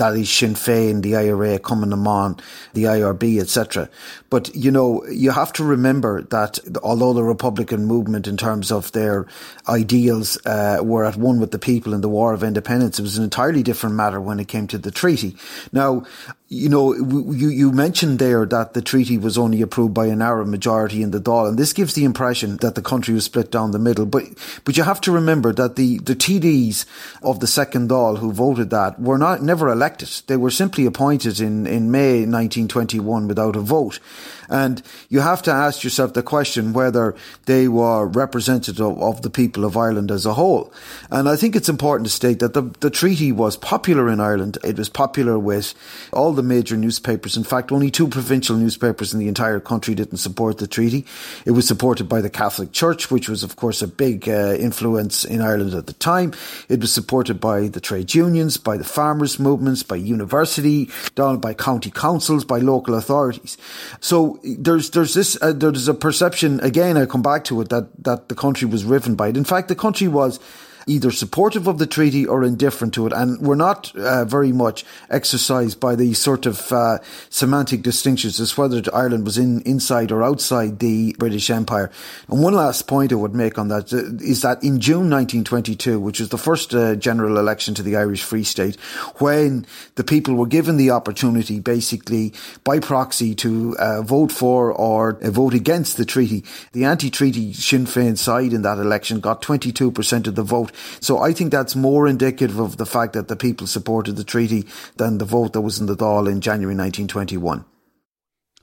Is 0.00 0.30
Sinn 0.30 0.54
Féin, 0.54 1.02
the 1.02 1.16
IRA, 1.16 1.58
Cumann 1.58 1.88
na 1.88 1.96
mBan, 1.96 2.40
the 2.72 2.84
IRB, 2.84 3.40
etc. 3.40 3.88
But, 4.30 4.54
you 4.54 4.70
know, 4.70 5.04
you 5.06 5.30
have 5.30 5.52
to 5.54 5.64
remember 5.64 6.22
that 6.22 6.58
although 6.82 7.12
the 7.12 7.24
Republican 7.24 7.84
movement, 7.86 8.26
in 8.26 8.36
terms 8.36 8.70
of 8.70 8.92
their 8.92 9.26
ideals, 9.68 10.38
uh, 10.46 10.78
were 10.82 11.04
at 11.04 11.16
one 11.16 11.40
with 11.40 11.50
the 11.50 11.58
people 11.58 11.94
in 11.94 12.00
the 12.00 12.08
War 12.08 12.32
of 12.32 12.42
Independence, 12.42 12.98
it 12.98 13.02
was 13.02 13.18
an 13.18 13.24
entirely 13.24 13.62
different 13.62 13.96
matter 13.96 14.20
when 14.20 14.38
it 14.38 14.48
came 14.48 14.66
to 14.68 14.78
the 14.78 14.90
treaty. 14.90 15.36
Now, 15.72 16.04
you 16.50 16.70
know, 16.70 16.94
you, 16.94 17.48
you 17.48 17.72
mentioned 17.72 18.18
there 18.18 18.46
that 18.46 18.72
the 18.72 18.80
treaty 18.80 19.18
was 19.18 19.36
only 19.36 19.60
approved 19.60 19.92
by 19.92 20.06
a 20.06 20.16
narrow 20.16 20.46
majority 20.46 21.02
in 21.02 21.10
the 21.10 21.20
Dáil, 21.20 21.48
and 21.48 21.58
this 21.58 21.74
gives 21.74 21.92
the 21.92 22.04
impression 22.04 22.56
that 22.58 22.74
the 22.74 22.80
country 22.80 23.12
was 23.12 23.26
split 23.26 23.50
down 23.50 23.72
the 23.72 23.78
middle. 23.78 24.06
But, 24.06 24.24
but 24.64 24.76
you 24.76 24.82
have 24.84 25.00
to 25.02 25.12
remember 25.12 25.52
that 25.52 25.76
the, 25.76 25.98
the 25.98 26.16
TDs 26.16 26.86
of 27.22 27.40
the 27.40 27.46
second 27.46 27.90
Dáil 27.90 28.18
who 28.18 28.32
voted 28.32 28.70
that 28.70 28.98
were 28.98 29.18
not, 29.18 29.42
never 29.42 29.68
elected. 29.88 30.26
They 30.26 30.36
were 30.36 30.50
simply 30.50 30.84
appointed 30.84 31.40
in, 31.40 31.66
in 31.66 31.90
May 31.90 32.26
1921 32.26 33.26
without 33.26 33.56
a 33.56 33.60
vote. 33.60 34.00
And 34.48 34.82
you 35.08 35.20
have 35.20 35.42
to 35.42 35.50
ask 35.50 35.84
yourself 35.84 36.14
the 36.14 36.22
question 36.22 36.72
whether 36.72 37.14
they 37.46 37.68
were 37.68 38.06
representative 38.06 38.80
of 38.80 39.22
the 39.22 39.30
people 39.30 39.64
of 39.64 39.76
Ireland 39.76 40.10
as 40.10 40.26
a 40.26 40.34
whole. 40.34 40.72
And 41.10 41.28
I 41.28 41.36
think 41.36 41.54
it's 41.54 41.68
important 41.68 42.06
to 42.06 42.12
state 42.12 42.38
that 42.40 42.54
the, 42.54 42.62
the 42.80 42.90
treaty 42.90 43.32
was 43.32 43.56
popular 43.56 44.08
in 44.08 44.20
Ireland. 44.20 44.58
It 44.64 44.78
was 44.78 44.88
popular 44.88 45.38
with 45.38 45.74
all 46.12 46.32
the 46.32 46.42
major 46.42 46.76
newspapers. 46.76 47.36
In 47.36 47.44
fact, 47.44 47.72
only 47.72 47.90
two 47.90 48.08
provincial 48.08 48.56
newspapers 48.56 49.12
in 49.12 49.20
the 49.20 49.28
entire 49.28 49.60
country 49.60 49.94
didn't 49.94 50.18
support 50.18 50.58
the 50.58 50.66
treaty. 50.66 51.04
It 51.44 51.52
was 51.52 51.66
supported 51.66 52.08
by 52.08 52.20
the 52.20 52.30
Catholic 52.30 52.72
Church, 52.72 53.10
which 53.10 53.28
was, 53.28 53.42
of 53.42 53.56
course, 53.56 53.82
a 53.82 53.88
big 53.88 54.28
uh, 54.28 54.54
influence 54.54 55.24
in 55.24 55.40
Ireland 55.40 55.74
at 55.74 55.86
the 55.86 55.92
time. 55.94 56.32
It 56.68 56.80
was 56.80 56.92
supported 56.92 57.40
by 57.40 57.68
the 57.68 57.80
trade 57.80 58.14
unions, 58.14 58.56
by 58.56 58.76
the 58.76 58.84
farmers' 58.84 59.38
movements, 59.38 59.82
by 59.82 59.96
university, 59.96 60.90
down 61.14 61.38
by 61.38 61.54
county 61.54 61.90
councils, 61.90 62.44
by 62.44 62.58
local 62.58 62.94
authorities. 62.94 63.58
So 64.00 64.37
there's 64.42 64.90
there's 64.90 65.14
this 65.14 65.40
uh, 65.40 65.52
there's 65.52 65.88
a 65.88 65.94
perception 65.94 66.60
again. 66.60 66.96
I 66.96 67.06
come 67.06 67.22
back 67.22 67.44
to 67.44 67.60
it 67.60 67.68
that 67.68 67.88
that 68.04 68.28
the 68.28 68.34
country 68.34 68.68
was 68.68 68.84
riven 68.84 69.14
by 69.14 69.28
it. 69.28 69.36
In 69.36 69.44
fact, 69.44 69.68
the 69.68 69.76
country 69.76 70.08
was 70.08 70.40
either 70.88 71.10
supportive 71.10 71.66
of 71.66 71.78
the 71.78 71.86
treaty 71.86 72.26
or 72.26 72.42
indifferent 72.42 72.94
to 72.94 73.06
it. 73.06 73.12
And 73.12 73.40
we're 73.40 73.54
not 73.54 73.94
uh, 73.94 74.24
very 74.24 74.52
much 74.52 74.84
exercised 75.10 75.78
by 75.78 75.94
the 75.94 76.14
sort 76.14 76.46
of 76.46 76.72
uh, 76.72 76.98
semantic 77.30 77.82
distinctions 77.82 78.40
as 78.40 78.56
whether 78.56 78.82
Ireland 78.92 79.24
was 79.24 79.38
in 79.38 79.60
inside 79.62 80.10
or 80.10 80.22
outside 80.22 80.78
the 80.78 81.14
British 81.18 81.50
Empire. 81.50 81.90
And 82.28 82.42
one 82.42 82.54
last 82.54 82.86
point 82.86 83.12
I 83.12 83.16
would 83.16 83.34
make 83.34 83.58
on 83.58 83.68
that 83.68 83.92
uh, 83.92 83.98
is 84.24 84.42
that 84.42 84.62
in 84.62 84.80
June 84.80 85.10
1922, 85.10 86.00
which 86.00 86.20
was 86.20 86.30
the 86.30 86.38
first 86.38 86.74
uh, 86.74 86.94
general 86.96 87.38
election 87.38 87.74
to 87.74 87.82
the 87.82 87.96
Irish 87.96 88.22
Free 88.22 88.44
State, 88.44 88.76
when 89.18 89.66
the 89.96 90.04
people 90.04 90.34
were 90.34 90.46
given 90.46 90.76
the 90.76 90.90
opportunity 90.90 91.60
basically 91.60 92.32
by 92.64 92.80
proxy 92.80 93.34
to 93.36 93.76
uh, 93.78 94.02
vote 94.02 94.32
for 94.32 94.72
or 94.72 95.18
uh, 95.22 95.30
vote 95.30 95.54
against 95.54 95.96
the 95.96 96.04
treaty, 96.04 96.44
the 96.72 96.84
anti-treaty 96.84 97.52
Sinn 97.52 97.84
Féin 97.84 98.16
side 98.16 98.52
in 98.52 98.62
that 98.62 98.78
election 98.78 99.20
got 99.20 99.42
22% 99.42 100.26
of 100.26 100.34
the 100.34 100.42
vote. 100.42 100.72
So 101.00 101.18
I 101.18 101.32
think 101.32 101.50
that's 101.50 101.76
more 101.76 102.06
indicative 102.06 102.58
of 102.58 102.76
the 102.76 102.86
fact 102.86 103.12
that 103.12 103.28
the 103.28 103.36
people 103.36 103.66
supported 103.66 104.16
the 104.16 104.24
treaty 104.24 104.66
than 104.96 105.18
the 105.18 105.24
vote 105.24 105.52
that 105.52 105.60
was 105.60 105.80
in 105.80 105.86
the 105.86 105.96
Dáil 105.96 106.30
in 106.30 106.40
January 106.40 106.74
1921. 106.74 107.64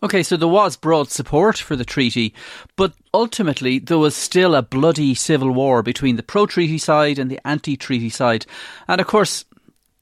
Okay, 0.03 0.23
so 0.23 0.37
there 0.37 0.47
was 0.47 0.75
broad 0.75 1.09
support 1.09 1.57
for 1.57 1.75
the 1.75 1.85
treaty, 1.85 2.33
but 2.75 2.93
ultimately 3.13 3.79
there 3.79 3.97
was 3.97 4.15
still 4.15 4.53
a 4.53 4.61
bloody 4.61 5.15
civil 5.15 5.51
war 5.51 5.81
between 5.81 6.15
the 6.15 6.23
pro 6.23 6.45
treaty 6.45 6.77
side 6.77 7.17
and 7.17 7.31
the 7.31 7.39
anti 7.47 7.77
treaty 7.77 8.09
side. 8.09 8.45
And 8.87 8.99
of 8.99 9.07
course, 9.07 9.45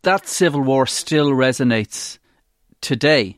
that 0.02 0.28
civil 0.28 0.62
war 0.62 0.86
still 0.88 1.30
resonates 1.30 2.18
today. 2.82 3.38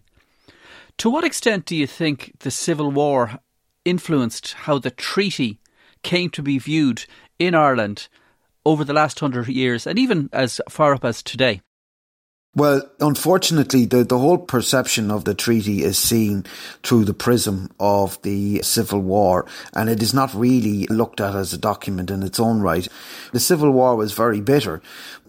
To 1.00 1.10
what 1.10 1.26
extent 1.26 1.66
do 1.66 1.76
you 1.76 1.86
think 1.86 2.34
the 2.40 2.52
civil 2.52 2.90
war 2.90 3.40
influenced 3.84 4.54
how 4.54 4.80
the 4.80 4.92
treaty 4.92 5.60
came 6.04 6.30
to 6.32 6.42
be 6.42 6.58
viewed 6.58 7.06
in 7.38 7.54
Ireland 7.54 8.08
over 8.66 8.84
the 8.84 8.94
last 8.94 9.20
hundred 9.20 9.48
years 9.48 9.88
and 9.88 10.00
even 10.00 10.30
as 10.34 10.60
far 10.70 10.94
up 10.94 11.06
as 11.06 11.22
today? 11.22 11.62
Well, 12.58 12.90
unfortunately, 13.02 13.84
the, 13.86 14.06
the 14.06 14.18
whole 14.18 14.38
perception 14.38 15.12
of 15.12 15.26
the 15.26 15.34
treaty 15.34 15.84
is 15.84 15.98
seen 15.98 16.46
through 16.84 17.04
the 17.04 17.14
prism 17.14 17.70
of 17.82 18.22
the 18.22 18.62
Civil 18.62 19.02
War, 19.02 19.46
and 19.74 19.90
it 19.90 20.02
is 20.02 20.14
not 20.14 20.34
really 20.34 20.86
looked 20.88 21.20
at 21.20 21.36
as 21.36 21.52
a 21.52 21.58
document 21.58 22.10
in 22.10 22.24
its 22.24 22.40
own 22.40 22.62
right. 22.62 22.88
The 23.34 23.42
Civil 23.42 23.72
War 23.72 23.98
was 23.98 24.14
very 24.14 24.40
bitter. 24.40 24.82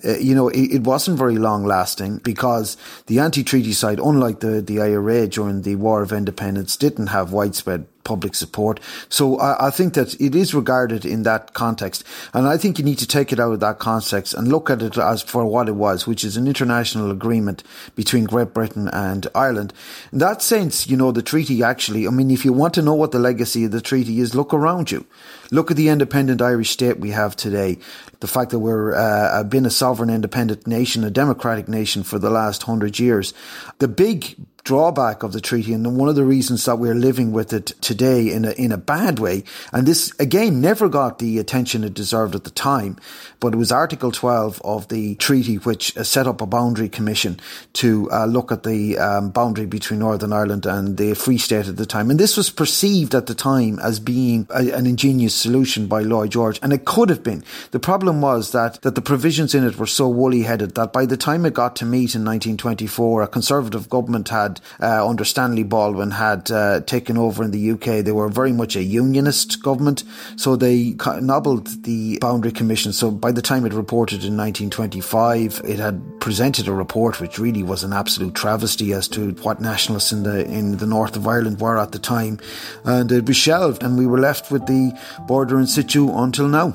Uh, 0.04 0.16
you 0.18 0.34
know, 0.34 0.48
it, 0.48 0.74
it, 0.74 0.82
wasn't 0.82 1.16
very 1.16 1.38
long 1.38 1.64
lasting 1.64 2.18
because 2.18 2.76
the 3.06 3.18
anti-treaty 3.18 3.72
side, 3.72 3.98
unlike 3.98 4.40
the, 4.40 4.60
the 4.60 4.80
IRA 4.80 5.26
during 5.26 5.62
the 5.62 5.74
War 5.76 6.02
of 6.02 6.12
Independence, 6.12 6.76
didn't 6.76 7.08
have 7.08 7.32
widespread 7.32 7.86
public 8.04 8.34
support. 8.34 8.78
So 9.08 9.38
I, 9.38 9.66
I, 9.66 9.70
think 9.70 9.94
that 9.94 10.18
it 10.20 10.34
is 10.34 10.54
regarded 10.54 11.04
in 11.04 11.24
that 11.24 11.54
context. 11.54 12.04
And 12.32 12.46
I 12.46 12.56
think 12.56 12.78
you 12.78 12.84
need 12.84 12.98
to 12.98 13.06
take 13.06 13.32
it 13.32 13.40
out 13.40 13.52
of 13.52 13.60
that 13.60 13.78
context 13.78 14.32
and 14.32 14.46
look 14.46 14.70
at 14.70 14.80
it 14.80 14.96
as 14.96 15.22
for 15.22 15.44
what 15.44 15.68
it 15.68 15.74
was, 15.74 16.06
which 16.06 16.24
is 16.24 16.36
an 16.36 16.46
international 16.46 17.10
agreement 17.10 17.64
between 17.96 18.24
Great 18.24 18.54
Britain 18.54 18.88
and 18.88 19.26
Ireland. 19.34 19.72
In 20.12 20.18
that 20.18 20.40
sense, 20.40 20.86
you 20.86 20.96
know, 20.96 21.10
the 21.10 21.22
treaty 21.22 21.62
actually, 21.62 22.06
I 22.06 22.10
mean, 22.10 22.30
if 22.30 22.44
you 22.44 22.52
want 22.52 22.74
to 22.74 22.82
know 22.82 22.94
what 22.94 23.10
the 23.10 23.18
legacy 23.18 23.64
of 23.64 23.72
the 23.72 23.80
treaty 23.80 24.20
is, 24.20 24.34
look 24.34 24.54
around 24.54 24.90
you. 24.90 25.04
Look 25.50 25.70
at 25.70 25.76
the 25.76 25.88
independent 25.88 26.42
Irish 26.42 26.70
state 26.70 26.98
we 26.98 27.10
have 27.10 27.36
today. 27.36 27.78
The 28.20 28.26
fact 28.26 28.50
that 28.50 28.58
we're 28.58 28.94
uh, 28.94 29.44
been 29.44 29.66
a 29.66 29.70
sovereign 29.70 30.10
independent 30.10 30.66
nation, 30.66 31.04
a 31.04 31.10
democratic 31.10 31.68
nation 31.68 32.02
for 32.02 32.18
the 32.18 32.30
last 32.30 32.64
hundred 32.64 32.98
years. 32.98 33.34
The 33.78 33.88
big 33.88 34.36
drawback 34.66 35.22
of 35.22 35.32
the 35.32 35.40
treaty 35.40 35.72
and 35.72 35.96
one 35.96 36.08
of 36.08 36.16
the 36.16 36.24
reasons 36.24 36.64
that 36.64 36.76
we're 36.76 36.92
living 36.92 37.30
with 37.30 37.52
it 37.52 37.66
today 37.80 38.32
in 38.32 38.44
a, 38.44 38.50
in 38.50 38.72
a 38.72 38.76
bad 38.76 39.20
way. 39.20 39.44
And 39.72 39.86
this 39.86 40.12
again 40.18 40.60
never 40.60 40.88
got 40.88 41.20
the 41.20 41.38
attention 41.38 41.84
it 41.84 41.94
deserved 41.94 42.34
at 42.34 42.42
the 42.42 42.50
time, 42.50 42.98
but 43.38 43.54
it 43.54 43.56
was 43.56 43.70
Article 43.70 44.10
12 44.10 44.60
of 44.64 44.88
the 44.88 45.14
treaty 45.14 45.54
which 45.54 45.96
uh, 45.96 46.02
set 46.02 46.26
up 46.26 46.40
a 46.40 46.46
boundary 46.46 46.88
commission 46.88 47.38
to 47.74 48.10
uh, 48.10 48.26
look 48.26 48.50
at 48.50 48.64
the 48.64 48.98
um, 48.98 49.30
boundary 49.30 49.66
between 49.66 50.00
Northern 50.00 50.32
Ireland 50.32 50.66
and 50.66 50.96
the 50.96 51.14
Free 51.14 51.38
State 51.38 51.68
at 51.68 51.76
the 51.76 51.86
time. 51.86 52.10
And 52.10 52.18
this 52.18 52.36
was 52.36 52.50
perceived 52.50 53.14
at 53.14 53.26
the 53.26 53.34
time 53.36 53.78
as 53.78 54.00
being 54.00 54.48
a, 54.50 54.72
an 54.72 54.86
ingenious 54.86 55.34
solution 55.34 55.86
by 55.86 56.02
Lloyd 56.02 56.32
George, 56.32 56.58
and 56.60 56.72
it 56.72 56.84
could 56.84 57.08
have 57.08 57.22
been. 57.22 57.44
The 57.70 57.78
problem 57.78 58.20
was 58.20 58.50
that, 58.50 58.82
that 58.82 58.96
the 58.96 59.02
provisions 59.02 59.54
in 59.54 59.62
it 59.62 59.78
were 59.78 59.86
so 59.86 60.08
woolly 60.08 60.42
headed 60.42 60.74
that 60.74 60.92
by 60.92 61.06
the 61.06 61.16
time 61.16 61.46
it 61.46 61.54
got 61.54 61.76
to 61.76 61.84
meet 61.84 62.16
in 62.16 62.24
1924, 62.24 63.22
a 63.22 63.28
Conservative 63.28 63.88
government 63.88 64.30
had 64.30 64.55
uh, 64.80 65.06
under 65.06 65.24
Stanley 65.24 65.62
Baldwin 65.62 66.10
had 66.10 66.50
uh, 66.50 66.80
taken 66.80 67.16
over 67.16 67.44
in 67.44 67.50
the 67.50 67.70
UK. 67.72 68.04
They 68.04 68.12
were 68.12 68.28
very 68.28 68.52
much 68.52 68.76
a 68.76 68.82
unionist 68.82 69.62
government, 69.62 70.04
so 70.36 70.56
they 70.56 70.96
nobbled 71.20 71.84
the 71.84 72.18
Boundary 72.20 72.52
Commission. 72.52 72.92
So 72.92 73.10
by 73.10 73.32
the 73.32 73.42
time 73.42 73.64
it 73.66 73.72
reported 73.72 74.24
in 74.24 74.36
1925, 74.36 75.62
it 75.64 75.78
had 75.78 76.20
presented 76.20 76.68
a 76.68 76.72
report 76.72 77.20
which 77.20 77.38
really 77.38 77.62
was 77.62 77.84
an 77.84 77.92
absolute 77.92 78.34
travesty 78.34 78.92
as 78.92 79.08
to 79.08 79.32
what 79.42 79.60
nationalists 79.60 80.12
in 80.12 80.22
the 80.22 80.44
in 80.46 80.78
the 80.78 80.86
north 80.86 81.16
of 81.16 81.26
Ireland 81.26 81.60
were 81.60 81.78
at 81.78 81.92
the 81.92 81.98
time, 81.98 82.38
and 82.84 83.10
it 83.12 83.26
was 83.26 83.36
shelved, 83.36 83.82
and 83.82 83.98
we 83.98 84.06
were 84.06 84.18
left 84.18 84.50
with 84.50 84.66
the 84.66 84.92
border 85.26 85.58
in 85.58 85.66
situ 85.66 86.10
until 86.12 86.48
now. 86.48 86.74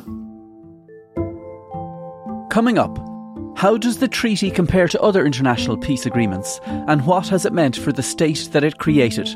Coming 2.50 2.78
up. 2.78 3.11
How 3.55 3.77
does 3.77 3.98
the 3.98 4.08
treaty 4.08 4.50
compare 4.50 4.88
to 4.88 5.01
other 5.01 5.25
international 5.25 5.77
peace 5.77 6.05
agreements, 6.05 6.60
and 6.65 7.05
what 7.05 7.27
has 7.27 7.46
it 7.46 7.53
meant 7.53 7.75
for 7.75 7.91
the 7.91 8.01
state 8.01 8.50
that 8.53 8.63
it 8.63 8.79
created? 8.79 9.27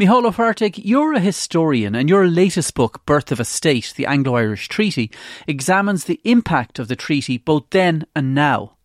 Micheál 0.00 0.32
Ó 0.32 0.82
you're 0.82 1.12
a 1.12 1.20
historian, 1.20 1.94
and 1.94 2.08
your 2.08 2.26
latest 2.26 2.72
book, 2.74 3.04
Birth 3.04 3.30
of 3.30 3.38
a 3.38 3.44
State 3.44 3.92
The 3.96 4.06
Anglo 4.06 4.34
Irish 4.36 4.66
Treaty, 4.66 5.10
examines 5.46 6.04
the 6.04 6.22
impact 6.24 6.78
of 6.78 6.88
the 6.88 6.96
treaty 6.96 7.36
both 7.36 7.68
then 7.68 8.06
and 8.16 8.34
now. 8.34 8.78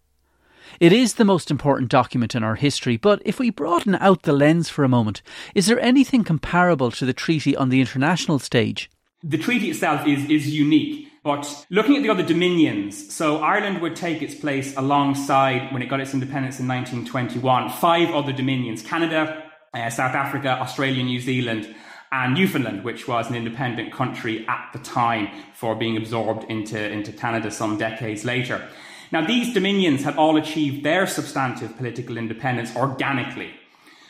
It 0.79 0.91
is 0.91 1.13
the 1.13 1.25
most 1.25 1.51
important 1.51 1.89
document 1.89 2.36
in 2.36 2.43
our 2.43 2.55
history, 2.55 2.98
but 2.98 3.22
if 3.25 3.39
we 3.39 3.50
broaden 3.50 3.95
out 3.95 4.24
the 4.24 4.34
lens 4.34 4.69
for 4.69 4.84
a 4.84 4.89
moment, 4.89 5.22
is 5.53 5.67
there 5.67 5.79
anything 5.79 6.24
comparable 6.24 6.91
to 6.91 7.05
the 7.05 7.13
treaty 7.13 7.55
on 7.55 7.69
the 7.69 7.79
international 7.79 8.39
stage? 8.39 8.89
The 9.24 9.38
treaty 9.38 9.69
itself 9.69 10.05
is, 10.07 10.29
is 10.29 10.53
unique, 10.53 11.07
but 11.24 11.65
looking 11.72 11.95
at 11.95 12.03
the 12.03 12.10
other 12.10 12.24
dominions, 12.24 13.13
so 13.13 13.38
Ireland 13.38 13.81
would 13.81 13.95
take 13.95 14.22
its 14.22 14.36
place 14.36 14.75
alongside, 14.77 15.74
when 15.74 15.81
it 15.81 15.88
got 15.88 16.00
its 16.00 16.13
independence 16.13 16.60
in 16.60 16.67
1921, 16.67 17.69
five 17.69 18.10
other 18.13 18.31
dominions 18.31 18.84
Canada, 18.84 19.43
uh, 19.74 19.89
South 19.89 20.13
Africa, 20.13 20.50
Australia, 20.50 21.03
New 21.03 21.19
Zealand, 21.19 21.74
and 22.12 22.34
Newfoundland, 22.34 22.84
which 22.84 23.07
was 23.07 23.29
an 23.29 23.36
independent 23.36 23.91
country 23.91 24.48
at 24.48 24.69
the 24.74 24.79
time 24.79 25.27
for 25.53 25.75
being 25.75 25.98
absorbed 25.98 26.43
into, 26.50 26.79
into 26.79 27.12
Canada 27.12 27.51
some 27.51 27.77
decades 27.77 28.24
later. 28.24 28.65
Now, 29.12 29.25
these 29.25 29.53
dominions 29.53 30.03
had 30.03 30.17
all 30.17 30.38
achieved 30.38 30.83
their 30.83 31.07
substantive 31.07 31.77
political 31.77 32.17
independence 32.17 32.75
organically. 32.75 33.51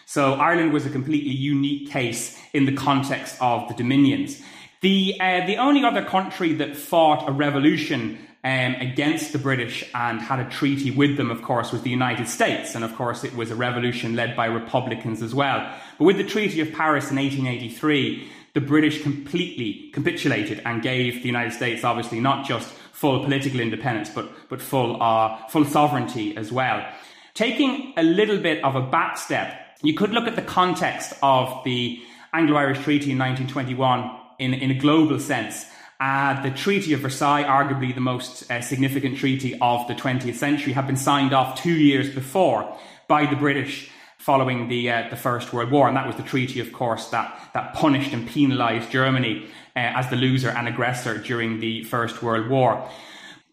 So 0.05 0.33
Ireland 0.33 0.71
was 0.71 0.85
a 0.85 0.89
completely 0.89 1.31
unique 1.31 1.89
case 1.89 2.39
in 2.53 2.65
the 2.65 2.75
context 2.75 3.37
of 3.41 3.67
the 3.67 3.73
dominions. 3.73 4.41
The, 4.81 5.15
uh, 5.19 5.45
the 5.47 5.57
only 5.57 5.83
other 5.83 6.03
country 6.05 6.53
that 6.53 6.77
fought 6.77 7.27
a 7.27 7.31
revolution 7.31 8.19
um, 8.43 8.75
against 8.75 9.33
the 9.33 9.39
British 9.39 9.83
and 9.95 10.21
had 10.21 10.39
a 10.39 10.47
treaty 10.47 10.91
with 10.91 11.17
them, 11.17 11.31
of 11.31 11.41
course, 11.41 11.71
was 11.71 11.81
the 11.81 11.89
United 11.89 12.27
States. 12.27 12.75
And 12.75 12.83
of 12.83 12.95
course, 12.95 13.23
it 13.23 13.35
was 13.35 13.49
a 13.49 13.55
revolution 13.55 14.15
led 14.15 14.35
by 14.35 14.45
Republicans 14.45 15.23
as 15.23 15.33
well. 15.33 15.67
But 15.97 16.05
with 16.05 16.17
the 16.17 16.23
Treaty 16.23 16.61
of 16.61 16.71
Paris 16.71 17.09
in 17.09 17.17
1883, 17.17 18.29
the 18.53 18.61
British 18.61 19.01
completely 19.01 19.89
capitulated 19.91 20.61
and 20.63 20.83
gave 20.83 21.23
the 21.23 21.27
United 21.27 21.53
States, 21.53 21.83
obviously, 21.83 22.19
not 22.19 22.45
just 22.45 22.71
full 22.95 23.23
political 23.23 23.59
independence, 23.59 24.09
but, 24.09 24.29
but 24.49 24.61
full, 24.61 25.01
uh, 25.03 25.47
full 25.47 25.65
sovereignty 25.65 26.35
as 26.37 26.51
well. 26.51 26.85
Taking 27.33 27.93
a 27.97 28.03
little 28.03 28.37
bit 28.37 28.63
of 28.63 28.75
a 28.75 28.81
back 28.81 29.17
step, 29.17 29.53
you 29.83 29.93
could 29.93 30.11
look 30.11 30.27
at 30.27 30.35
the 30.35 30.41
context 30.41 31.13
of 31.21 31.63
the 31.65 32.01
Anglo 32.33 32.57
Irish 32.57 32.79
Treaty 32.79 33.11
in 33.11 33.19
1921 33.19 34.11
in, 34.39 34.53
in 34.53 34.71
a 34.71 34.75
global 34.75 35.19
sense 35.19 35.65
uh, 35.99 36.41
the 36.41 36.51
Treaty 36.51 36.93
of 36.93 36.99
Versailles, 36.99 37.43
arguably 37.43 37.93
the 37.93 38.01
most 38.01 38.49
uh, 38.51 38.61
significant 38.61 39.17
treaty 39.17 39.57
of 39.61 39.87
the 39.87 39.95
20th 39.95 40.35
century, 40.35 40.73
had 40.73 40.87
been 40.87 40.97
signed 40.97 41.33
off 41.33 41.61
two 41.61 41.73
years 41.73 42.13
before 42.13 42.77
by 43.07 43.25
the 43.25 43.35
British 43.35 43.89
following 44.25 44.67
the, 44.69 44.89
uh, 44.89 45.07
the 45.11 45.15
First 45.15 45.53
World 45.53 45.69
War. 45.69 45.87
And 45.87 45.95
that 45.95 46.07
was 46.07 46.15
the 46.15 46.23
treaty, 46.23 46.59
of 46.59 46.73
course, 46.73 47.09
that, 47.09 47.51
that 47.53 47.75
punished 47.75 48.11
and 48.11 48.27
penalised 48.27 48.89
Germany 48.89 49.45
uh, 49.75 49.93
as 49.99 50.09
the 50.09 50.15
loser 50.15 50.49
and 50.49 50.67
aggressor 50.67 51.19
during 51.19 51.59
the 51.59 51.83
First 51.83 52.23
World 52.23 52.49
War. 52.49 52.89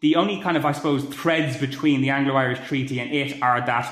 The 0.01 0.17
only 0.17 0.41
kind 0.41 0.57
of, 0.57 0.65
I 0.65 0.73
suppose, 0.73 1.05
threads 1.05 1.59
between 1.59 2.01
the 2.01 2.09
Anglo 2.09 2.37
Irish 2.37 2.67
Treaty 2.67 3.01
and 3.01 3.13
it 3.13 3.43
are 3.43 3.61
that 3.67 3.87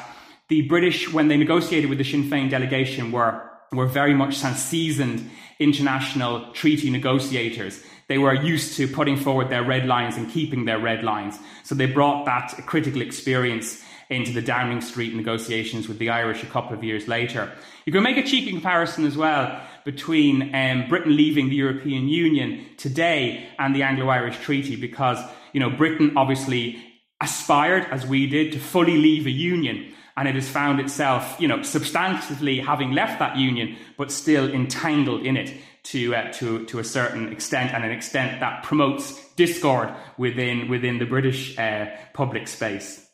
the 0.48 0.62
British, 0.62 1.12
when 1.12 1.28
they 1.28 1.36
negotiated 1.36 1.90
with 1.90 1.98
the 1.98 2.04
Sinn 2.04 2.30
Féin 2.30 2.48
delegation, 2.48 3.12
were, 3.12 3.42
were 3.72 3.86
very 3.86 4.14
much 4.14 4.36
seasoned 4.36 5.30
international 5.58 6.50
treaty 6.54 6.88
negotiators 6.88 7.84
they 8.10 8.18
were 8.18 8.34
used 8.34 8.76
to 8.76 8.88
putting 8.88 9.16
forward 9.16 9.50
their 9.50 9.62
red 9.62 9.86
lines 9.86 10.16
and 10.16 10.28
keeping 10.28 10.64
their 10.64 10.80
red 10.80 11.04
lines. 11.04 11.38
So 11.62 11.76
they 11.76 11.86
brought 11.86 12.24
that 12.24 12.66
critical 12.66 13.02
experience 13.02 13.84
into 14.10 14.32
the 14.32 14.42
Downing 14.42 14.80
Street 14.80 15.14
negotiations 15.14 15.88
with 15.88 15.98
the 15.98 16.10
Irish 16.10 16.42
a 16.42 16.46
couple 16.46 16.76
of 16.76 16.84
years 16.84 17.08
later. 17.08 17.50
You 17.86 17.92
can 17.92 18.02
make 18.02 18.16
a 18.16 18.24
cheeky 18.24 18.50
comparison 18.50 19.06
as 19.06 19.16
well 19.16 19.60
between 19.84 20.54
um, 20.54 20.88
Britain 20.88 21.16
leaving 21.16 21.48
the 21.48 21.56
European 21.56 22.08
Union 22.08 22.66
today 22.76 23.48
and 23.58 23.74
the 23.74 23.84
Anglo-Irish 23.84 24.38
Treaty 24.40 24.76
because, 24.76 25.18
you 25.52 25.60
know, 25.60 25.70
Britain 25.70 26.12
obviously 26.16 26.84
aspired, 27.20 27.86
as 27.90 28.06
we 28.06 28.26
did, 28.26 28.52
to 28.52 28.58
fully 28.58 28.96
leave 28.96 29.26
a 29.26 29.30
union 29.30 29.94
and 30.16 30.28
it 30.28 30.34
has 30.34 30.48
found 30.48 30.80
itself, 30.80 31.36
you 31.40 31.48
know, 31.48 31.58
substantively 31.58 32.62
having 32.62 32.92
left 32.92 33.20
that 33.20 33.36
union, 33.36 33.76
but 33.96 34.12
still 34.12 34.52
entangled 34.52 35.24
in 35.24 35.36
it 35.36 35.54
to, 35.84 36.14
uh, 36.14 36.30
to, 36.32 36.66
to 36.66 36.78
a 36.78 36.84
certain 36.84 37.32
extent 37.32 37.72
and 37.72 37.84
an 37.84 37.90
extent 37.90 38.40
that 38.40 38.62
promotes 38.62 39.32
discord 39.34 39.88
within, 40.18 40.68
within 40.68 40.98
the 40.98 41.06
British 41.06 41.58
uh, 41.58 41.86
public 42.12 42.48
space. 42.48 43.06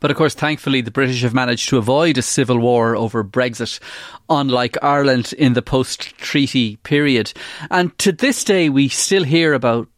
But 0.00 0.10
of 0.10 0.16
course, 0.16 0.34
thankfully, 0.34 0.80
the 0.80 0.90
British 0.90 1.22
have 1.22 1.34
managed 1.34 1.68
to 1.68 1.78
avoid 1.78 2.16
a 2.16 2.22
civil 2.22 2.58
war 2.58 2.94
over 2.96 3.24
Brexit, 3.24 3.80
unlike 4.28 4.76
Ireland 4.82 5.32
in 5.36 5.54
the 5.54 5.62
post 5.62 6.16
treaty 6.18 6.76
period. 6.76 7.32
And 7.70 7.96
to 7.98 8.12
this 8.12 8.44
day, 8.44 8.68
we 8.68 8.88
still 8.88 9.24
hear 9.24 9.54
about 9.54 9.88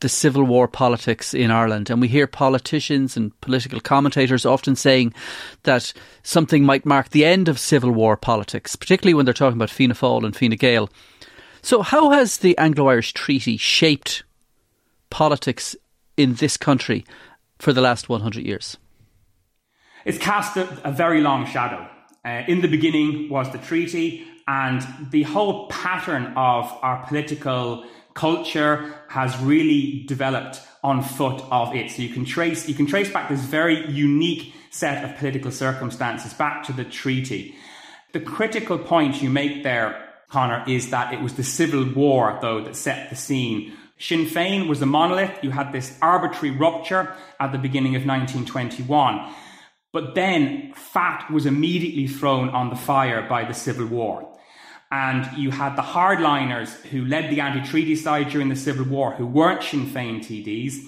the 0.00 0.08
civil 0.08 0.44
war 0.44 0.68
politics 0.68 1.32
in 1.32 1.50
Ireland. 1.50 1.90
And 1.90 2.00
we 2.00 2.08
hear 2.08 2.26
politicians 2.26 3.16
and 3.16 3.38
political 3.40 3.80
commentators 3.80 4.44
often 4.44 4.76
saying 4.76 5.14
that 5.62 5.92
something 6.22 6.64
might 6.64 6.84
mark 6.84 7.10
the 7.10 7.24
end 7.24 7.48
of 7.48 7.58
civil 7.58 7.90
war 7.90 8.16
politics, 8.16 8.76
particularly 8.76 9.14
when 9.14 9.24
they're 9.24 9.34
talking 9.34 9.56
about 9.56 9.70
Fianna 9.70 9.94
Fáil 9.94 10.24
and 10.24 10.36
Fine 10.36 10.50
Gael. 10.50 10.90
So, 11.62 11.82
how 11.82 12.10
has 12.10 12.38
the 12.38 12.56
Anglo 12.58 12.88
Irish 12.88 13.12
Treaty 13.12 13.56
shaped 13.56 14.22
politics 15.10 15.76
in 16.16 16.34
this 16.34 16.56
country 16.56 17.04
for 17.58 17.72
the 17.72 17.82
last 17.82 18.08
100 18.08 18.44
years? 18.44 18.76
It's 20.04 20.18
cast 20.18 20.56
a, 20.56 20.88
a 20.88 20.92
very 20.92 21.20
long 21.20 21.46
shadow. 21.46 21.88
Uh, 22.24 22.42
in 22.48 22.60
the 22.60 22.68
beginning 22.68 23.28
was 23.28 23.50
the 23.50 23.58
treaty, 23.58 24.26
and 24.46 24.86
the 25.10 25.22
whole 25.22 25.68
pattern 25.68 26.32
of 26.36 26.70
our 26.82 27.06
political 27.06 27.84
culture 28.14 28.94
has 29.08 29.38
really 29.38 30.04
developed 30.06 30.60
on 30.82 31.02
foot 31.02 31.42
of 31.50 31.74
it. 31.74 31.90
So 31.90 32.02
you 32.02 32.08
can 32.08 32.24
trace 32.24 32.68
you 32.68 32.74
can 32.74 32.86
trace 32.86 33.10
back 33.12 33.28
this 33.28 33.40
very 33.40 33.88
unique 33.90 34.54
set 34.70 35.04
of 35.04 35.16
political 35.18 35.50
circumstances 35.50 36.32
back 36.34 36.64
to 36.64 36.72
the 36.72 36.84
treaty. 36.84 37.54
The 38.12 38.20
critical 38.20 38.78
point 38.78 39.22
you 39.22 39.30
make 39.30 39.62
there 39.62 40.10
Conor, 40.30 40.64
is 40.66 40.90
that 40.90 41.12
it 41.12 41.20
was 41.20 41.34
the 41.34 41.42
Civil 41.42 41.84
War, 41.92 42.38
though, 42.40 42.62
that 42.62 42.76
set 42.76 43.10
the 43.10 43.16
scene. 43.16 43.76
Sinn 43.98 44.26
Féin 44.26 44.68
was 44.68 44.80
a 44.80 44.86
monolith. 44.86 45.42
You 45.42 45.50
had 45.50 45.72
this 45.72 45.98
arbitrary 46.00 46.56
rupture 46.56 47.14
at 47.38 47.52
the 47.52 47.58
beginning 47.58 47.96
of 47.96 48.06
1921. 48.06 49.34
But 49.92 50.14
then 50.14 50.72
fat 50.74 51.30
was 51.30 51.46
immediately 51.46 52.06
thrown 52.06 52.50
on 52.50 52.70
the 52.70 52.76
fire 52.76 53.26
by 53.28 53.44
the 53.44 53.54
Civil 53.54 53.86
War. 53.86 54.26
And 54.92 55.26
you 55.36 55.50
had 55.50 55.76
the 55.76 55.82
hardliners 55.82 56.70
who 56.86 57.04
led 57.04 57.30
the 57.30 57.40
anti 57.40 57.64
treaty 57.64 57.96
side 57.96 58.30
during 58.30 58.48
the 58.48 58.56
Civil 58.56 58.86
War, 58.86 59.12
who 59.12 59.26
weren't 59.26 59.62
Sinn 59.62 59.86
Féin 59.86 60.18
TDs, 60.18 60.84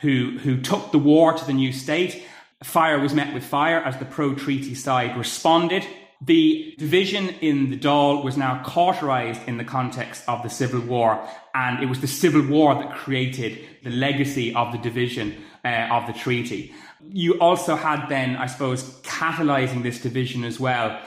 who, 0.00 0.38
who 0.38 0.60
took 0.60 0.92
the 0.92 0.98
war 0.98 1.32
to 1.32 1.44
the 1.44 1.52
new 1.52 1.72
state. 1.72 2.24
Fire 2.64 2.98
was 2.98 3.14
met 3.14 3.34
with 3.34 3.44
fire 3.44 3.80
as 3.80 3.96
the 3.98 4.04
pro 4.04 4.34
treaty 4.34 4.74
side 4.74 5.16
responded 5.16 5.86
the 6.20 6.74
division 6.78 7.28
in 7.40 7.70
the 7.70 7.78
Dáil 7.78 8.24
was 8.24 8.36
now 8.36 8.62
cauterized 8.64 9.46
in 9.46 9.58
the 9.58 9.64
context 9.64 10.24
of 10.26 10.42
the 10.42 10.48
Civil 10.48 10.80
War, 10.80 11.22
and 11.54 11.82
it 11.82 11.86
was 11.86 12.00
the 12.00 12.06
Civil 12.06 12.42
War 12.42 12.74
that 12.74 12.94
created 12.94 13.58
the 13.82 13.90
legacy 13.90 14.54
of 14.54 14.72
the 14.72 14.78
division 14.78 15.36
uh, 15.64 15.88
of 15.90 16.06
the 16.06 16.14
treaty. 16.14 16.74
You 17.00 17.38
also 17.40 17.76
had 17.76 18.08
then, 18.08 18.36
I 18.36 18.46
suppose, 18.46 18.82
catalyzing 19.02 19.82
this 19.82 20.00
division 20.00 20.44
as 20.44 20.58
well, 20.58 20.98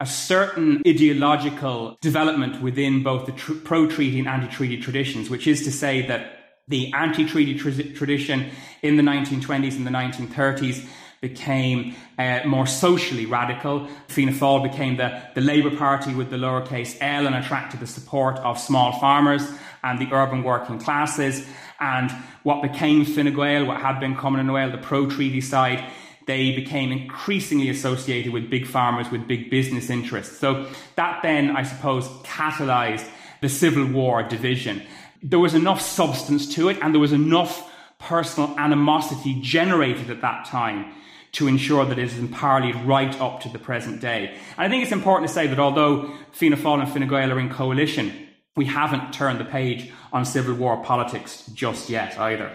a 0.00 0.06
certain 0.06 0.82
ideological 0.86 1.96
development 2.00 2.60
within 2.60 3.02
both 3.02 3.26
the 3.26 3.32
tr- 3.32 3.54
pro 3.54 3.86
treaty 3.86 4.18
and 4.18 4.28
anti 4.28 4.48
treaty 4.48 4.78
traditions, 4.78 5.30
which 5.30 5.46
is 5.46 5.64
to 5.64 5.72
say 5.72 6.06
that 6.06 6.32
the 6.68 6.92
anti 6.92 7.24
treaty 7.24 7.54
tra- 7.54 7.72
tradition 7.94 8.50
in 8.82 8.96
the 8.96 9.02
1920s 9.02 9.76
and 9.76 9.86
the 9.86 9.90
1930s 9.90 10.86
became 11.20 11.94
uh, 12.18 12.40
more 12.46 12.66
socially 12.66 13.26
radical. 13.26 13.88
Fianna 14.08 14.32
Fáil 14.32 14.62
became 14.62 14.96
the, 14.96 15.22
the 15.34 15.40
Labour 15.40 15.74
Party 15.74 16.14
with 16.14 16.30
the 16.30 16.36
lowercase 16.36 16.96
l 17.00 17.26
and 17.26 17.34
attracted 17.34 17.80
the 17.80 17.86
support 17.86 18.36
of 18.38 18.58
small 18.58 18.92
farmers 19.00 19.42
and 19.86 19.98
the 19.98 20.12
urban 20.12 20.42
working 20.42 20.78
classes. 20.78 21.46
And 21.78 22.10
what 22.42 22.62
became 22.62 23.04
Fine 23.04 23.34
Gael, 23.34 23.66
what 23.66 23.80
had 23.80 24.00
been 24.00 24.12
na 24.12 24.18
nGaedheal, 24.18 24.72
the 24.72 24.78
pro-treaty 24.78 25.40
side, 25.40 25.84
they 26.26 26.50
became 26.56 26.90
increasingly 26.90 27.68
associated 27.70 28.32
with 28.32 28.50
big 28.50 28.66
farmers, 28.66 29.10
with 29.10 29.28
big 29.28 29.48
business 29.48 29.90
interests. 29.90 30.38
So 30.38 30.66
that 30.96 31.22
then, 31.22 31.56
I 31.56 31.62
suppose, 31.62 32.08
catalyzed 32.24 33.08
the 33.40 33.48
Civil 33.48 33.86
War 33.86 34.22
division. 34.22 34.82
There 35.22 35.38
was 35.38 35.54
enough 35.54 35.80
substance 35.80 36.52
to 36.56 36.68
it, 36.68 36.78
and 36.82 36.92
there 36.92 37.00
was 37.00 37.12
enough 37.12 37.72
personal 37.98 38.58
animosity 38.58 39.40
generated 39.40 40.10
at 40.10 40.20
that 40.22 40.46
time 40.46 40.92
to 41.32 41.46
ensure 41.46 41.84
that 41.84 41.98
it 41.98 42.04
is 42.04 42.14
parlayed 42.30 42.86
right 42.86 43.20
up 43.20 43.40
to 43.42 43.48
the 43.50 43.58
present 43.58 44.00
day. 44.00 44.34
And 44.56 44.66
I 44.66 44.68
think 44.68 44.82
it's 44.82 44.92
important 44.92 45.28
to 45.28 45.34
say 45.34 45.46
that 45.46 45.58
although 45.58 46.10
Fianna 46.32 46.56
Fáil 46.56 46.80
and 46.80 46.90
Fine 46.90 47.08
Gael 47.08 47.32
are 47.32 47.38
in 47.38 47.50
coalition, 47.50 48.25
we 48.56 48.64
haven't 48.64 49.12
turned 49.12 49.38
the 49.38 49.44
page 49.44 49.92
on 50.12 50.24
civil 50.24 50.54
war 50.54 50.82
politics 50.82 51.44
just 51.54 51.90
yet 51.90 52.18
either. 52.18 52.50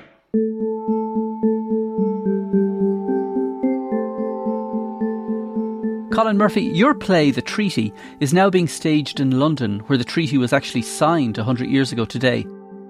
Colin 6.12 6.38
Murphy, 6.38 6.64
your 6.64 6.94
play, 6.94 7.32
The 7.32 7.42
Treaty, 7.42 7.94
is 8.20 8.34
now 8.34 8.50
being 8.50 8.68
staged 8.68 9.20
in 9.20 9.40
London, 9.40 9.80
where 9.82 9.98
the 9.98 10.04
treaty 10.04 10.38
was 10.38 10.52
actually 10.52 10.82
signed 10.82 11.38
100 11.38 11.70
years 11.70 11.92
ago 11.92 12.04
today. 12.04 12.46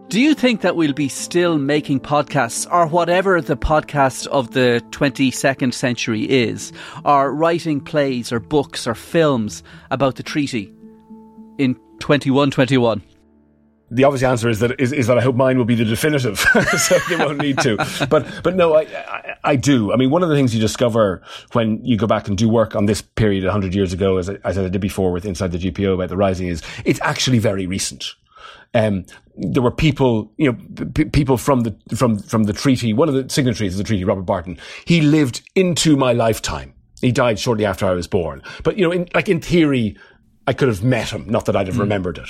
Do 0.08 0.19
you 0.19 0.34
think 0.34 0.62
that 0.62 0.76
we'll 0.76 0.91
be 0.91 1.08
still 1.08 1.58
making 1.58 2.02
podcasts 2.02 2.67
or 2.69 2.88
whatever 2.88 3.39
the 3.39 3.56
podcast 3.56 4.28
of 4.28 4.52
the 4.52 4.84
22nd 4.91 5.74
century 5.74 6.24
is, 6.24 6.74
or 7.06 7.34
writing 7.34 7.80
plays 7.80 8.32
or 8.32 8.39
books 8.39 8.88
or 8.88 8.95
films 8.95 9.63
about 9.89 10.15
the 10.15 10.24
treaty 10.24 10.74
in 11.58 11.76
2121? 12.00 13.02
the 13.92 14.06
obvious 14.06 14.24
answer 14.24 14.48
is 14.48 14.60
that 14.60 14.80
is, 14.80 14.94
is, 14.94 15.08
that 15.08 15.18
I 15.18 15.22
hope 15.22 15.36
mine 15.36 15.58
will 15.58 15.66
be 15.66 15.76
the 15.76 15.84
definitive, 15.84 16.40
so 16.80 16.98
they 17.10 17.18
won't 17.18 17.40
need 17.40 17.60
to. 17.60 17.76
But 18.10 18.26
but 18.42 18.56
no, 18.56 18.74
I, 18.76 18.84
I, 18.84 19.36
I 19.44 19.56
do. 19.58 19.92
I 19.92 19.98
mean, 19.98 20.10
one 20.10 20.24
of 20.24 20.30
the 20.30 20.36
things 20.36 20.56
you 20.56 20.62
discover 20.62 21.22
when 21.52 21.84
you 21.84 21.98
go 21.98 22.08
back 22.08 22.30
and 22.30 22.38
do 22.38 22.48
work 22.48 22.74
on 22.74 22.86
this 22.86 23.02
period 23.02 23.44
hundred 23.44 23.76
years 23.76 23.92
ago, 23.92 24.18
as 24.18 24.30
I, 24.30 24.38
as 24.46 24.58
I 24.58 24.70
did 24.70 24.80
before 24.80 25.12
with 25.12 25.26
Inside 25.26 25.52
the 25.52 25.58
GPO 25.58 25.96
about 25.96 26.08
the 26.08 26.16
Rising, 26.16 26.48
is 26.48 26.64
it's 26.86 27.02
actually 27.02 27.40
very 27.40 27.68
recent. 27.68 28.16
Um, 28.74 29.06
there 29.36 29.62
were 29.62 29.72
people, 29.72 30.32
you 30.38 30.54
know, 30.54 30.86
p- 30.94 31.06
people 31.06 31.36
from 31.36 31.62
the 31.62 31.76
from 31.94 32.18
from 32.18 32.44
the 32.44 32.54
treaty. 32.54 32.94
One 32.94 33.10
of 33.10 33.16
the 33.16 33.30
signatories 33.30 33.74
of 33.74 33.78
the 33.78 33.84
treaty, 33.84 34.06
Robert 34.06 34.24
Barton. 34.24 34.58
He 34.86 35.02
lived 35.02 35.42
into 35.56 35.98
my 35.98 36.14
lifetime. 36.14 36.74
He 37.02 37.12
died 37.12 37.40
shortly 37.40 37.66
after 37.66 37.86
I 37.86 37.92
was 37.92 38.08
born. 38.08 38.42
But 38.64 38.78
you 38.78 38.86
know, 38.86 38.92
in, 38.92 39.10
like 39.14 39.28
in 39.28 39.42
theory, 39.42 39.98
I 40.47 40.54
could 40.54 40.67
have 40.67 40.84
met 40.84 41.10
him. 41.10 41.30
Not 41.30 41.45
that 41.45 41.56
I'd 41.56 41.67
have 41.67 41.75
mm. 41.75 41.82
remembered 41.82 42.17
it. 42.17 42.30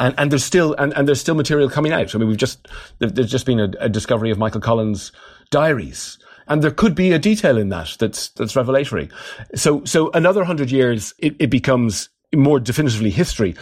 And, 0.00 0.14
and 0.18 0.30
there's 0.30 0.44
still 0.44 0.74
and, 0.74 0.92
and 0.94 1.06
there's 1.06 1.20
still 1.20 1.34
material 1.34 1.68
coming 1.68 1.92
out. 1.92 2.14
I 2.14 2.18
mean, 2.18 2.28
we've 2.28 2.36
just 2.36 2.68
there's 2.98 3.30
just 3.30 3.46
been 3.46 3.60
a, 3.60 3.70
a 3.78 3.88
discovery 3.88 4.30
of 4.30 4.38
Michael 4.38 4.60
Collins' 4.60 5.12
diaries, 5.50 6.18
and 6.48 6.62
there 6.62 6.70
could 6.70 6.94
be 6.94 7.12
a 7.12 7.18
detail 7.18 7.58
in 7.58 7.68
that 7.68 7.96
that's 7.98 8.30
that's 8.30 8.56
revelatory. 8.56 9.10
So 9.54 9.84
so 9.84 10.10
another 10.12 10.44
hundred 10.44 10.70
years, 10.70 11.14
it, 11.18 11.36
it 11.38 11.50
becomes 11.50 12.08
more 12.34 12.58
definitively 12.58 13.10
history. 13.10 13.54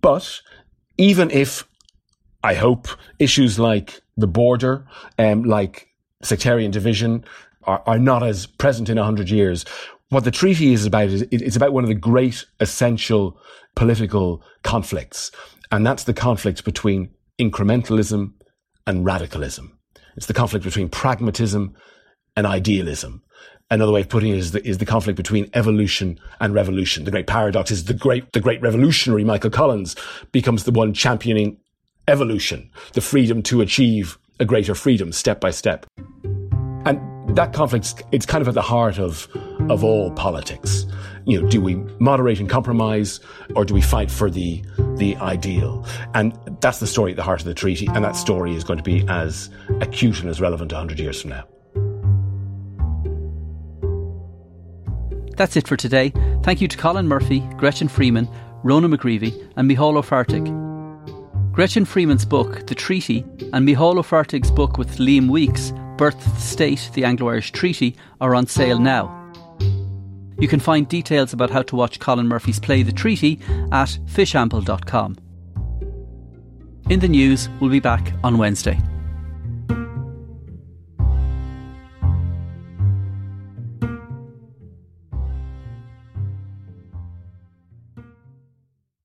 But 0.00 0.40
even 0.98 1.30
if 1.30 1.66
I 2.42 2.54
hope 2.54 2.88
issues 3.18 3.58
like 3.58 4.02
the 4.16 4.26
border, 4.26 4.86
um, 5.18 5.44
like 5.44 5.88
sectarian 6.22 6.70
division, 6.70 7.24
are, 7.66 7.82
are 7.86 7.98
not 7.98 8.22
as 8.22 8.46
present 8.46 8.88
in 8.88 8.98
a 8.98 9.04
hundred 9.04 9.30
years. 9.30 9.64
What 10.10 10.24
the 10.24 10.30
treaty 10.30 10.72
is 10.72 10.86
about 10.86 11.08
is 11.08 11.22
it's 11.30 11.56
about 11.56 11.72
one 11.72 11.84
of 11.84 11.88
the 11.88 11.94
great 11.94 12.44
essential 12.60 13.38
political 13.74 14.42
conflicts. 14.62 15.30
And 15.72 15.86
that's 15.86 16.04
the 16.04 16.14
conflict 16.14 16.64
between 16.64 17.10
incrementalism 17.40 18.32
and 18.86 19.04
radicalism. 19.04 19.78
It's 20.16 20.26
the 20.26 20.34
conflict 20.34 20.64
between 20.64 20.88
pragmatism 20.88 21.74
and 22.36 22.46
idealism. 22.46 23.22
Another 23.70 23.92
way 23.92 24.02
of 24.02 24.08
putting 24.08 24.30
it 24.30 24.38
is 24.38 24.52
the, 24.52 24.66
is 24.66 24.78
the 24.78 24.86
conflict 24.86 25.16
between 25.16 25.50
evolution 25.54 26.20
and 26.38 26.54
revolution. 26.54 27.04
The 27.04 27.10
great 27.10 27.26
paradox 27.26 27.70
is 27.70 27.84
the 27.84 27.94
great, 27.94 28.30
the 28.32 28.40
great 28.40 28.60
revolutionary 28.60 29.24
Michael 29.24 29.50
Collins 29.50 29.96
becomes 30.32 30.64
the 30.64 30.70
one 30.70 30.92
championing 30.92 31.56
evolution, 32.06 32.70
the 32.92 33.00
freedom 33.00 33.42
to 33.44 33.62
achieve 33.62 34.18
a 34.38 34.44
greater 34.44 34.74
freedom 34.74 35.12
step 35.12 35.40
by 35.40 35.50
step. 35.50 35.86
And 36.84 37.00
that 37.36 37.52
conflict, 37.54 38.02
it's 38.12 38.26
kind 38.26 38.42
of 38.42 38.48
at 38.48 38.54
the 38.54 38.62
heart 38.62 38.98
of, 38.98 39.26
of 39.70 39.84
all 39.84 40.10
politics. 40.12 40.86
You 41.26 41.40
know, 41.40 41.48
do 41.48 41.60
we 41.60 41.76
moderate 41.98 42.38
and 42.38 42.48
compromise 42.48 43.20
or 43.56 43.64
do 43.64 43.72
we 43.72 43.80
fight 43.80 44.10
for 44.10 44.30
the, 44.30 44.62
the 44.96 45.16
ideal? 45.16 45.86
And 46.14 46.38
that's 46.60 46.80
the 46.80 46.86
story 46.86 47.12
at 47.12 47.16
the 47.16 47.22
heart 47.22 47.40
of 47.40 47.46
the 47.46 47.54
treaty. 47.54 47.86
And 47.86 48.04
that 48.04 48.16
story 48.16 48.54
is 48.54 48.62
going 48.62 48.78
to 48.78 48.82
be 48.82 49.06
as 49.08 49.48
acute 49.80 50.20
and 50.20 50.28
as 50.28 50.40
relevant 50.40 50.72
100 50.72 50.98
years 50.98 51.20
from 51.20 51.30
now. 51.30 51.44
That's 55.36 55.56
it 55.56 55.66
for 55.66 55.76
today. 55.76 56.12
Thank 56.42 56.60
you 56.60 56.68
to 56.68 56.76
Colin 56.76 57.08
Murphy, 57.08 57.40
Gretchen 57.56 57.88
Friemann, 57.88 58.32
Ronan 58.62 58.92
McGreevy, 58.92 59.50
and 59.56 59.68
Micheál 59.68 59.96
Ó 59.96 60.02
Fathartaigh. 60.02 60.62
Gretchen 61.52 61.84
Friemann's 61.84 62.24
book, 62.24 62.66
The 62.66 62.74
Treaty, 62.74 63.24
and 63.52 63.66
Micheál 63.66 63.96
Ó 63.96 64.02
Fathartaigh's 64.02 64.50
book 64.50 64.78
with 64.78 64.98
Liam 64.98 65.28
Weeks, 65.28 65.72
Birth 65.96 66.26
of 66.26 66.34
the 66.34 66.40
State, 66.40 66.90
The 66.94 67.04
Anglo 67.04 67.30
Irish 67.30 67.52
Treaty, 67.52 67.96
are 68.20 68.34
on 68.34 68.46
sale 68.46 68.78
now. 68.78 69.23
You 70.38 70.48
can 70.48 70.60
find 70.60 70.88
details 70.88 71.32
about 71.32 71.50
how 71.50 71.62
to 71.62 71.76
watch 71.76 72.00
Colin 72.00 72.28
Murphy's 72.28 72.58
play 72.60 72.82
The 72.82 72.92
Treaty 72.92 73.40
at 73.72 73.98
fishamble.com. 74.06 75.16
In 76.90 77.00
the 77.00 77.08
news, 77.08 77.48
we'll 77.60 77.70
be 77.70 77.80
back 77.80 78.12
on 78.22 78.36
Wednesday. 78.36 78.78